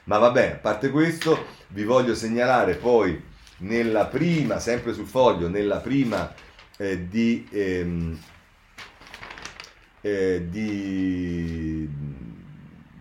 [0.05, 1.37] Ma va bene, a parte questo,
[1.69, 3.23] vi voglio segnalare poi
[3.59, 6.33] nella prima, sempre sul foglio, nella prima
[6.79, 7.47] eh, di...
[7.51, 8.19] Ehm,
[10.03, 11.87] eh, di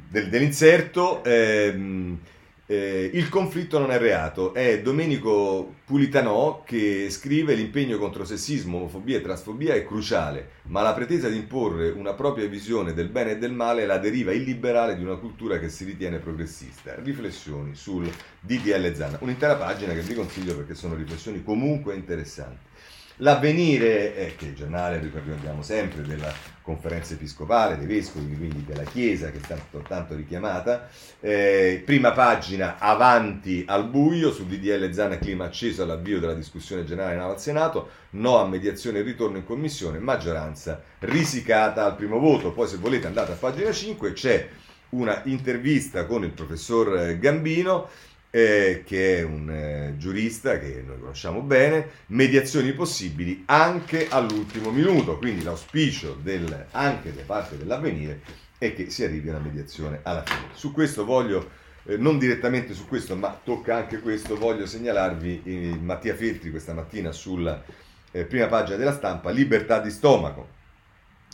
[0.09, 1.23] del, dell'inserto.
[1.23, 2.19] Ehm,
[2.71, 4.53] eh, il conflitto non è reato.
[4.53, 10.93] È Domenico Pulitanò che scrive l'impegno contro sessismo, omofobia e transfobia è cruciale, ma la
[10.93, 14.95] pretesa di imporre una propria visione del bene e del male è la deriva illiberale
[14.95, 16.93] di una cultura che si ritiene progressista.
[17.01, 18.07] Riflessioni sul
[18.39, 19.17] DDL Zana.
[19.21, 22.68] Un'intera pagina che vi consiglio perché sono riflessioni comunque interessanti.
[23.21, 28.83] L'avvenire, eh, che è il giornale, ricordiamo sempre, della conferenza episcopale, dei vescovi, quindi della
[28.83, 30.87] Chiesa, che è stata tanto richiamata,
[31.19, 37.15] eh, prima pagina avanti al buio, su DDL Zana clima acceso all'avvio della discussione generale
[37.15, 42.53] in al Senato, no a mediazione e ritorno in commissione, maggioranza risicata al primo voto.
[42.53, 44.47] Poi se volete andate a pagina 5, c'è
[44.91, 47.89] una intervista con il professor Gambino
[48.31, 55.17] eh, che è un eh, giurista che noi conosciamo bene, mediazioni possibili anche all'ultimo minuto,
[55.17, 58.21] quindi l'auspicio del, anche da parte dell'avvenire
[58.57, 60.49] è che si arrivi a una mediazione alla fine.
[60.53, 61.49] Su questo voglio,
[61.85, 66.73] eh, non direttamente su questo, ma tocca anche questo, voglio segnalarvi eh, Mattia Feltri questa
[66.73, 67.63] mattina sulla
[68.11, 70.57] eh, prima pagina della stampa, libertà di stomaco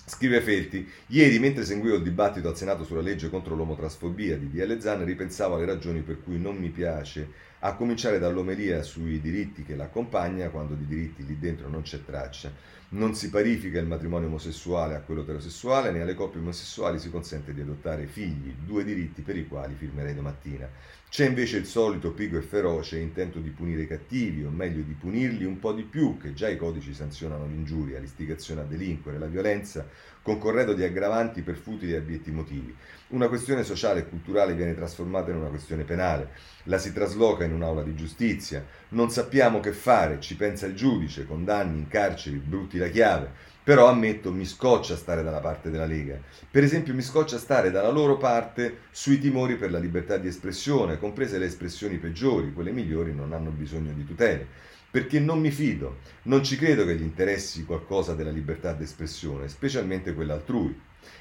[0.08, 4.78] Scrive Felti, ieri mentre seguivo il dibattito al Senato sulla legge contro l'omotrasfobia di DL
[4.80, 7.28] Zan ripensavo alle ragioni per cui non mi piace,
[7.62, 12.52] a cominciare dall'omelia sui diritti che l'accompagna, quando di diritti lì dentro non c'è traccia.
[12.90, 17.52] Non si parifica il matrimonio omosessuale a quello eterosessuale, né alle coppie omosessuali si consente
[17.52, 20.70] di adottare figli, due diritti per i quali firmerei domattina.
[21.16, 24.92] C'è invece il solito pigo e feroce intento di punire i cattivi, o meglio di
[24.92, 29.28] punirli un po' di più, che già i codici sanzionano l'ingiuria, l'istigazione a delinquere, la
[29.28, 29.88] violenza,
[30.26, 32.76] con corredo di aggravanti per futili e abietti motivi.
[33.10, 36.30] Una questione sociale e culturale viene trasformata in una questione penale,
[36.64, 41.28] la si trasloca in un'aula di giustizia, non sappiamo che fare, ci pensa il giudice,
[41.28, 43.54] condanni, incarceri, brutti la chiave.
[43.64, 46.20] Però ammetto, mi scoccia stare dalla parte della Lega.
[46.50, 50.98] Per esempio, mi scoccia stare dalla loro parte sui timori per la libertà di espressione,
[50.98, 54.48] comprese le espressioni peggiori, quelle migliori non hanno bisogno di tutele.
[54.96, 60.14] Perché non mi fido, non ci credo che gli interessi qualcosa della libertà d'espressione, specialmente
[60.14, 60.74] quella altrui.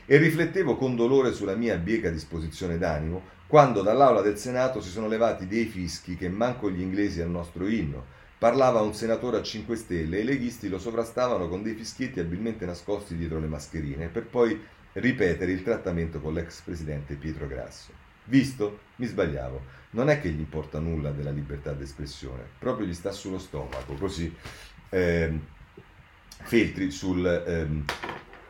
[0.07, 5.09] E riflettevo con dolore sulla mia bieca disposizione d'animo quando dall'aula del Senato si sono
[5.09, 8.05] levati dei fischi che manco gli inglesi al nostro inno
[8.39, 12.65] Parlava un senatore a 5 Stelle e i leghisti lo sovrastavano con dei fischietti abilmente
[12.67, 14.57] nascosti dietro le mascherine per poi
[14.93, 17.91] ripetere il trattamento con l'ex presidente Pietro Grasso.
[18.27, 18.79] Visto?
[18.97, 19.83] Mi sbagliavo.
[19.95, 24.33] Non è che gli importa nulla della libertà d'espressione, proprio gli sta sullo stomaco, così.
[24.89, 25.39] Eh,
[26.43, 27.85] Feltri sul, ehm,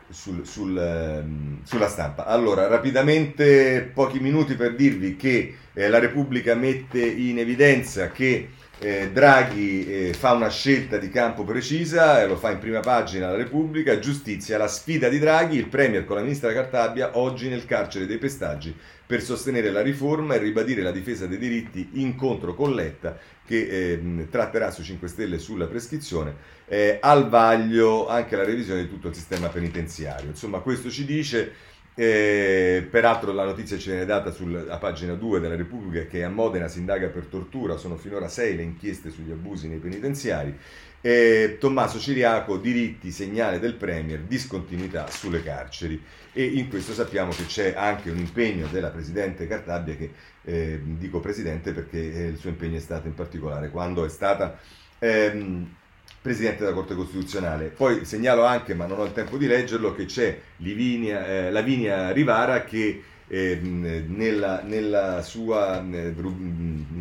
[0.09, 2.25] sul, sul, ehm, sulla stampa.
[2.25, 9.11] Allora, rapidamente pochi minuti per dirvi che eh, la Repubblica mette in evidenza che eh,
[9.11, 13.37] Draghi eh, fa una scelta di campo precisa, eh, lo fa in prima pagina la
[13.37, 18.07] Repubblica, giustizia, la sfida di Draghi, il Premier con la ministra Cartabia oggi nel carcere
[18.07, 18.75] dei pestaggi
[19.05, 24.27] per sostenere la riforma e ribadire la difesa dei diritti, incontro con Letta che eh,
[24.29, 26.35] tratterà su 5 Stelle sulla prescrizione,
[26.67, 30.29] eh, al vaglio anche la revisione di tutto il sistema penitenziario.
[30.29, 35.55] Insomma, questo ci dice eh, peraltro la notizia ci viene data sulla pagina 2 della
[35.55, 39.69] Repubblica che a Modena si indaga per tortura, sono finora sei le inchieste sugli abusi
[39.69, 40.57] nei penitenziari.
[41.05, 46.01] Eh, Tommaso Ciriaco, diritti, segnale del Premier, discontinuità sulle carceri.
[46.33, 50.11] E in questo sappiamo che c'è anche un impegno della Presidente Cartabia, che
[50.45, 54.57] eh, dico Presidente perché eh, il suo impegno è stato in particolare quando è stata...
[54.97, 55.75] Ehm,
[56.21, 57.67] Presidente della Corte Costituzionale.
[57.67, 62.09] Poi segnalo anche, ma non ho il tempo di leggerlo, che c'è Livinia, eh, Lavinia
[62.09, 66.13] Rivara che eh, nella, nella, sua eh,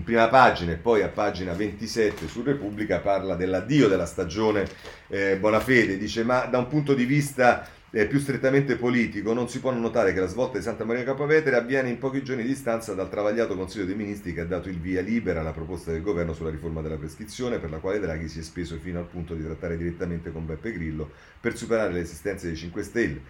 [0.05, 4.67] prima pagina e poi a pagina 27 su Repubblica parla dell'addio della stagione
[5.09, 7.67] eh, Bonafede, dice ma da un punto di vista
[7.97, 11.55] eh, più strettamente politico, non si può notare che la svolta di Santa Maria Capavetere
[11.55, 14.81] avviene in pochi giorni di distanza dal travagliato Consiglio dei Ministri che ha dato il
[14.81, 18.41] via libera alla proposta del governo sulla riforma della prescrizione, per la quale Draghi si
[18.41, 21.09] è speso fino al punto di trattare direttamente con Beppe Grillo
[21.41, 23.21] per superare le esistenze dei 5 Stelle.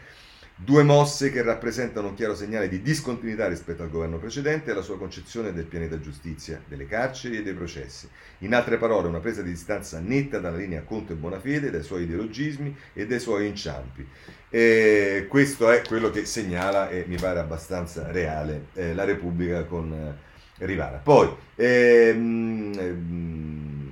[0.57, 4.83] Due mosse che rappresentano un chiaro segnale di discontinuità rispetto al governo precedente e alla
[4.83, 8.09] sua concezione del pianeta giustizia, delle carceri e dei processi.
[8.39, 12.75] In altre parole, una presa di distanza netta dalla linea Conte Bonafede, dai suoi ideologismi
[12.93, 14.07] e dai suoi inciampi.
[14.49, 19.93] E questo è quello che segnala, e mi pare abbastanza reale, eh, la Repubblica con
[19.93, 20.99] eh, Rivara.
[20.99, 23.91] Poi, ehm, ehm,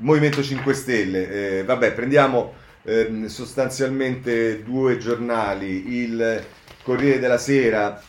[0.00, 6.44] Movimento 5 Stelle, eh, vabbè, prendiamo ehm, sostanzialmente due giornali, il
[6.82, 8.00] Corriere della Sera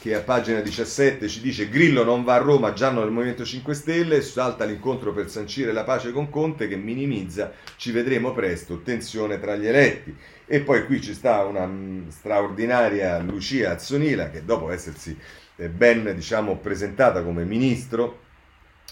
[0.00, 3.74] che a pagina 17 ci dice Grillo non va a Roma, Gianno del Movimento 5
[3.74, 9.38] Stelle, salta l'incontro per sancire la pace con Conte che minimizza, ci vedremo presto, tensione
[9.38, 10.16] tra gli eletti.
[10.46, 15.16] E poi qui ci sta una mh, straordinaria Lucia Azzonila che dopo essersi
[15.56, 18.20] eh, ben diciamo, presentata come ministro,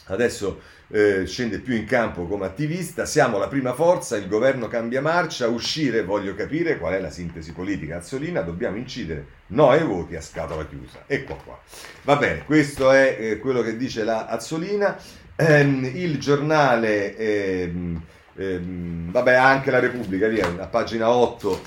[0.08, 0.60] adesso
[0.90, 5.48] eh, scende più in campo come attivista, siamo la prima forza, il governo cambia marcia,
[5.48, 10.20] uscire, voglio capire qual è la sintesi politica Azzolina, dobbiamo incidere no ai voti a
[10.20, 11.04] scatola chiusa.
[11.06, 11.60] Ecco qua.
[12.02, 14.96] Va bene, questo è eh, quello che dice la Azzolina.
[15.36, 18.02] Ehm, il giornale, ehm,
[18.36, 21.60] ehm, vabbè anche la Repubblica, via, a pagina 8,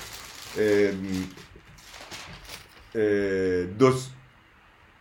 [0.56, 1.28] ehm,
[2.92, 4.12] eh, dos,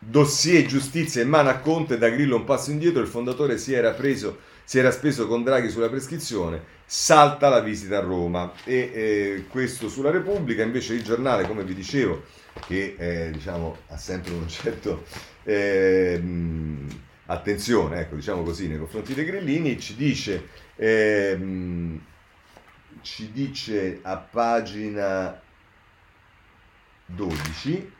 [0.03, 3.91] dossier giustizia in mano a Conte, da Grillo un passo indietro, il fondatore si era,
[3.91, 8.51] preso, si era speso con Draghi sulla prescrizione, salta la visita a Roma.
[8.63, 12.23] E eh, questo sulla Repubblica, invece il giornale, come vi dicevo,
[12.67, 15.03] che eh, diciamo, ha sempre un certo...
[15.43, 16.21] Eh,
[17.31, 21.99] attenzione, ecco, diciamo così, nei confronti dei grillini, ci dice, ehm,
[23.01, 25.41] ci dice a pagina
[27.05, 27.91] 12,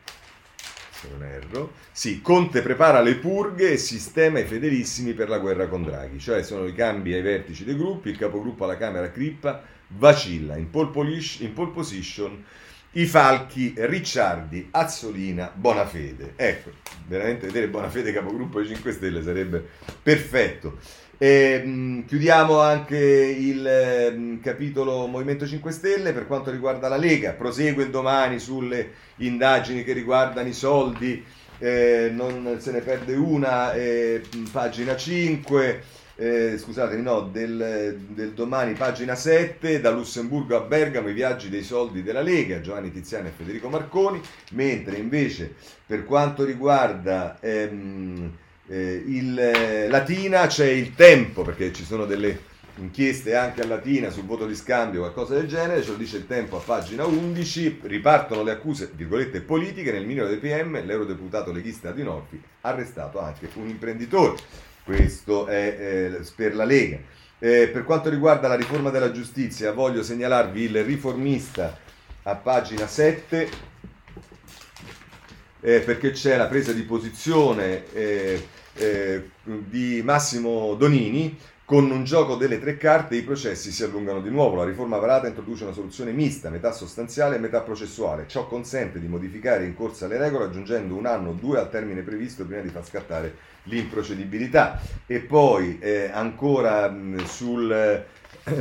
[1.02, 5.66] se non erro, sì, Conte prepara le purghe e sistema i fedelissimi per la guerra
[5.66, 9.62] con Draghi, cioè sono i cambi ai vertici dei gruppi, il capogruppo alla Camera Crippa
[9.88, 10.90] vacilla in pole,
[11.38, 12.44] in pole position
[12.92, 16.34] i falchi Ricciardi, Azzolina, Bonafede.
[16.36, 16.70] Ecco,
[17.06, 19.66] veramente vedere Bonafede capogruppo dei 5 Stelle sarebbe
[20.02, 20.78] perfetto.
[21.22, 27.30] E, mh, chiudiamo anche il mh, capitolo Movimento 5 Stelle per quanto riguarda la Lega.
[27.34, 31.24] Prosegue domani sulle indagini che riguardano i soldi,
[31.60, 34.20] eh, non se ne perde una, eh,
[34.50, 35.82] pagina 5.
[36.16, 41.62] Eh, scusatemi, no, del, del, domani, pagina 7, da Lussemburgo a Bergamo, i viaggi dei
[41.62, 44.20] soldi della Lega, Giovanni Tiziani e Federico Marconi,
[44.50, 45.54] mentre invece
[45.86, 48.30] per quanto riguarda ehm,
[48.72, 54.08] eh, il eh, Latina c'è il tempo, perché ci sono delle inchieste anche a Latina
[54.08, 57.04] sul voto di scambio o qualcosa del genere, ce lo dice il tempo a pagina
[57.04, 63.20] 11, ripartono le accuse, virgolette, politiche, nel minimo del PM l'eurodeputato leghista Di Norfi arrestato
[63.20, 64.36] anche un imprenditore,
[64.84, 66.98] questo è eh, per la Lega.
[67.38, 71.76] Eh, per quanto riguarda la riforma della giustizia, voglio segnalarvi il riformista
[72.22, 73.50] a pagina 7,
[75.60, 77.84] eh, perché c'è la presa di posizione
[78.74, 84.20] eh, eh, di Massimo Donini con un gioco delle tre carte i processi si allungano
[84.20, 84.56] di nuovo.
[84.56, 88.26] La riforma varata introduce una soluzione mista, metà sostanziale e metà processuale.
[88.26, 92.02] Ciò consente di modificare in corsa le regole aggiungendo un anno o due al termine
[92.02, 94.80] previsto prima di far scattare l'improcedibilità.
[95.06, 98.04] E poi eh, ancora mh, sul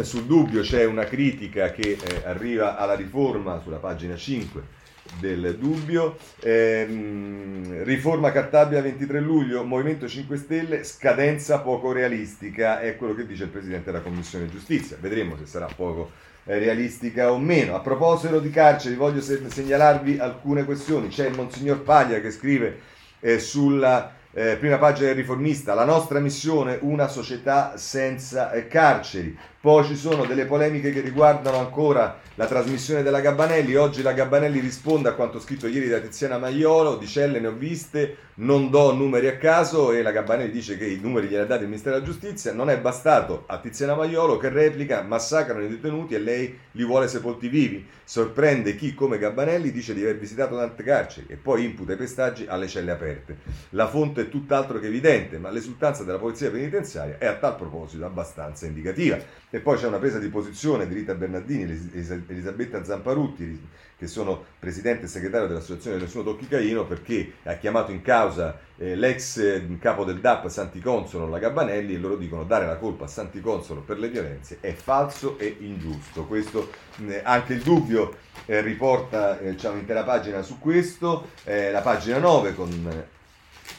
[0.02, 4.80] sul dubbio c'è una critica che eh, arriva alla riforma sulla pagina 5
[5.20, 6.18] del dubbio.
[6.42, 13.44] Ehm, riforma Cartabia 23 luglio, Movimento 5 Stelle, scadenza poco realistica, è quello che dice
[13.44, 14.98] il Presidente della Commissione Giustizia.
[15.00, 16.12] Vedremo se sarà poco
[16.46, 17.76] eh, realistica o meno.
[17.76, 21.08] A proposito di carceri, voglio segnalarvi alcune questioni.
[21.08, 22.80] C'è il Monsignor Paglia che scrive
[23.20, 29.38] eh, sulla eh, prima pagina del riformista, la nostra missione, una società senza eh, carceri.
[29.62, 33.76] Poi ci sono delle polemiche che riguardano ancora la trasmissione della Gabbanelli.
[33.76, 37.52] Oggi la Gabbanelli risponde a quanto scritto ieri da Tiziana Maiolo, di celle ne ho
[37.52, 41.46] viste, non do numeri a caso e la Gabbanelli dice che i numeri glieli ha
[41.46, 42.54] dati il Ministero della Giustizia.
[42.54, 47.08] Non è bastato a Tiziana Maiolo che replica, massacrano i detenuti e lei li vuole
[47.08, 47.88] sepolti vivi.
[48.04, 52.48] Sorprende chi come Gabbanelli dice di aver visitato tante carceri e poi imputa i pestaggi
[52.48, 53.38] alle celle aperte.
[53.70, 58.04] La fonte è tutt'altro che evidente, ma l'esultanza della polizia penitenziaria è a tal proposito
[58.06, 59.20] abbastanza indicativa.
[59.54, 64.46] E poi c'è una presa di posizione di Rita Bernardini e Elisabetta Zamparutti, che sono
[64.58, 69.78] presidente e segretario dell'associazione Nessuno Tocchi Caino, perché ha chiamato in causa eh, l'ex eh,
[69.78, 73.42] capo del DAP Santi Consolo, la Gabbanelli, e loro dicono dare la colpa a Santi
[73.42, 76.24] Consolo per le violenze è falso e ingiusto.
[76.28, 76.72] Questo,
[77.06, 82.56] eh, anche il dubbio eh, riporta, eh, c'è un'intera pagina su questo, la pagina 9
[82.56, 83.06] con...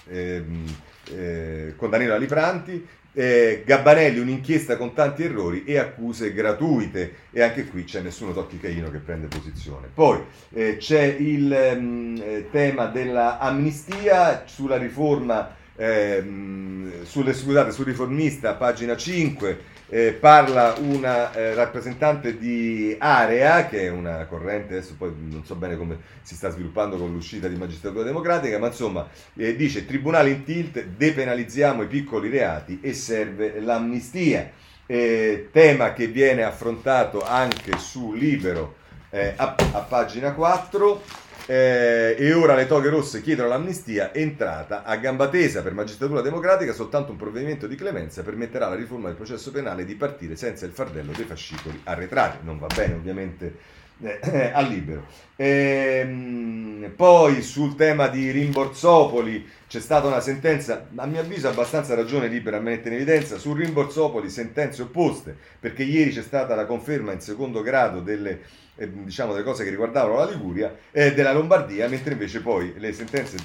[0.09, 0.67] Ehm,
[1.11, 7.67] eh, con Danilo Alipranti, eh, Gabbanelli un'inchiesta con tanti errori e accuse gratuite e anche
[7.67, 9.89] qui c'è nessuno tocchi Caino che prende posizione.
[9.93, 10.21] Poi
[10.53, 18.55] eh, c'è il mh, mm, eh, tema dell'amnistia sulla riforma, ehm, sulle, scusate, sul riformista,
[18.55, 19.59] pagina 5,
[19.89, 25.55] eh, parla una eh, rappresentante di Area, che è una corrente, adesso poi non so
[25.55, 29.07] bene come si sta sviluppando con l'uscita di magistratura democratica, ma insomma
[29.37, 34.51] eh, dice tribunale in tilt, depenalizziamo i piccoli reati e serve l'amnistia.
[34.85, 38.77] Eh, tema che viene affrontato anche su Libero
[39.11, 41.03] eh, a, a pagina 4.
[41.47, 46.73] Eh, e ora le toghe rosse chiedono l'amnistia, entrata a gamba tesa per magistratura democratica,
[46.73, 50.73] soltanto un provvedimento di clemenza permetterà alla riforma del processo penale di partire senza il
[50.73, 52.39] fardello dei fascicoli arretrati.
[52.45, 55.07] Non va bene ovviamente eh, al libero.
[55.37, 62.29] Ehm, poi sul tema di Rimborsopoli c'è stata una sentenza, a mio avviso abbastanza ragione
[62.29, 67.13] libera a mettere in evidenza, su Rimborsopoli sentenze opposte, perché ieri c'è stata la conferma
[67.13, 68.41] in secondo grado delle,
[68.75, 72.93] diciamo, delle cose che riguardavano la Liguria e eh, della Lombardia, mentre invece poi le
[72.93, 73.37] sentenze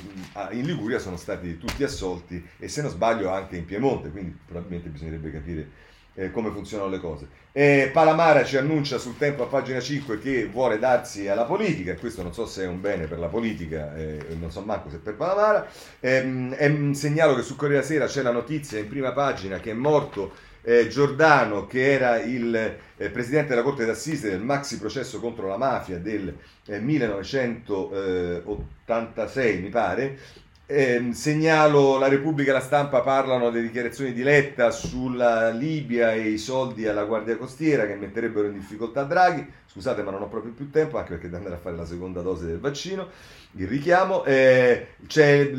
[0.51, 4.89] in Liguria sono stati tutti assolti e se non sbaglio anche in Piemonte, quindi probabilmente
[4.89, 5.69] bisognerebbe capire
[6.17, 7.27] eh, come funzionano le cose.
[7.51, 11.97] Eh, Palamara ci annuncia sul tempo a pagina 5 che vuole darsi alla politica, e
[11.97, 14.97] questo non so se è un bene per la politica, eh, non so manco se
[14.97, 15.67] per Palamara.
[15.99, 20.45] Eh, segnalo che su Corriere Sera c'è la notizia in prima pagina che è morto
[20.67, 25.55] eh, Giordano, che era il eh, presidente della Corte d'Assise del maxi processo contro la
[25.55, 30.19] mafia del 1986, eh, mi pare,
[30.65, 36.31] eh, segnalo la Repubblica e la stampa parlano delle dichiarazioni di Letta sulla Libia e
[36.31, 39.49] i soldi alla Guardia Costiera che metterebbero in difficoltà Draghi.
[39.69, 42.21] Scusate, ma non ho proprio più tempo anche perché devo andare a fare la seconda
[42.21, 43.09] dose del vaccino
[43.57, 44.23] il richiamo.
[44.25, 45.49] Eh, c'è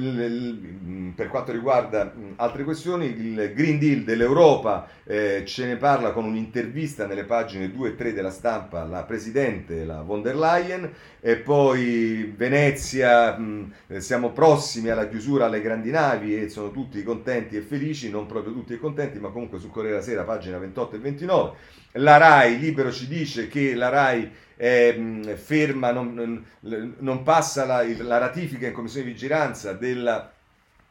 [1.15, 7.07] per quanto riguarda altre questioni il Green Deal dell'Europa, eh, ce ne parla con un'intervista
[7.07, 10.91] nelle pagine 2 e 3 della stampa la Presidente, la von der Leyen,
[11.21, 17.03] e poi Venezia, mh, eh, siamo prossimi alla chiusura alle grandi navi e sono tutti
[17.03, 20.97] contenti e felici, non proprio tutti e contenti, ma comunque su Corriere Sera, pagina 28
[20.97, 21.57] e 29.
[21.99, 28.19] La RAI, Libero ci dice che la RAI eh, ferma, non, non passa la, la,
[28.19, 30.33] ratifica in commissione di vigilanza della,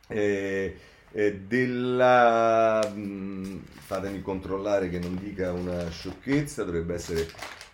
[0.07, 0.75] eh,
[1.11, 7.27] eh, della mh, fatemi controllare che non dica una sciocchezza, dovrebbe essere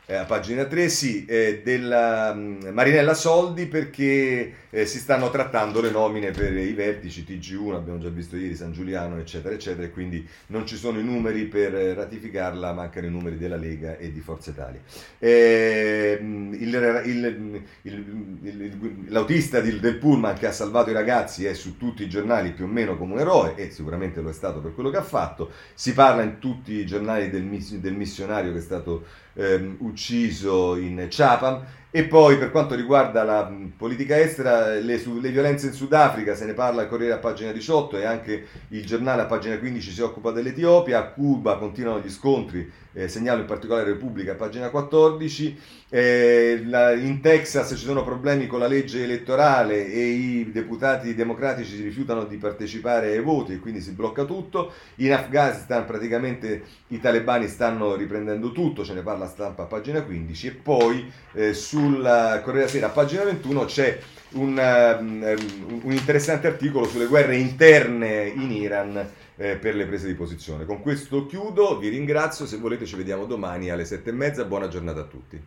[0.06, 5.82] eh, a pagina 3, sì, eh, della um, Marinella Soldi perché eh, si stanno trattando
[5.82, 9.92] le nomine per i vertici TG1, abbiamo già visto ieri San Giuliano, eccetera, eccetera, e
[9.92, 14.20] quindi non ci sono i numeri per ratificarla, mancano i numeri della Lega e di
[14.20, 14.82] Forza Italia.
[15.20, 16.58] Il,
[17.04, 22.10] il, il, l'autista del, del Pullman che ha salvato i ragazzi è su tutti i
[22.10, 24.98] giornali più o meno come un eroe e sicuramente lo è stato per quello che
[24.98, 27.48] ha fatto, si parla in tutti i giornali del,
[27.80, 31.64] del missionario che è stato ehm, ucciso in Chapam
[31.96, 36.46] E poi per quanto riguarda la politica estera, le, su, le, violenze in Sudafrica, se
[36.46, 40.02] ne parla al Corriere a pagina 18 e anche il giornale a pagina 15 si
[40.02, 46.64] occupa dell'Etiopia, a Cuba continuano gli scontri, eh, segnalo in particolare Repubblica pagina 14, eh,
[46.66, 51.84] la, in Texas ci sono problemi con la legge elettorale e i deputati democratici si
[51.84, 57.48] rifiutano di partecipare ai voti e quindi si blocca tutto, in Afghanistan praticamente i talebani
[57.48, 62.42] stanno riprendendo tutto, ce ne parla stampa a pagina 15 e poi eh, su sul
[62.44, 64.00] Corriere Sera, pagina 21, c'è
[64.34, 65.36] un, um,
[65.84, 70.66] un, interessante articolo sulle guerre interne in Iran eh, per le prese di posizione.
[70.66, 74.68] Con questo chiudo, vi ringrazio, se volete ci vediamo domani alle sette e mezza, buona
[74.68, 75.42] giornata a tutti.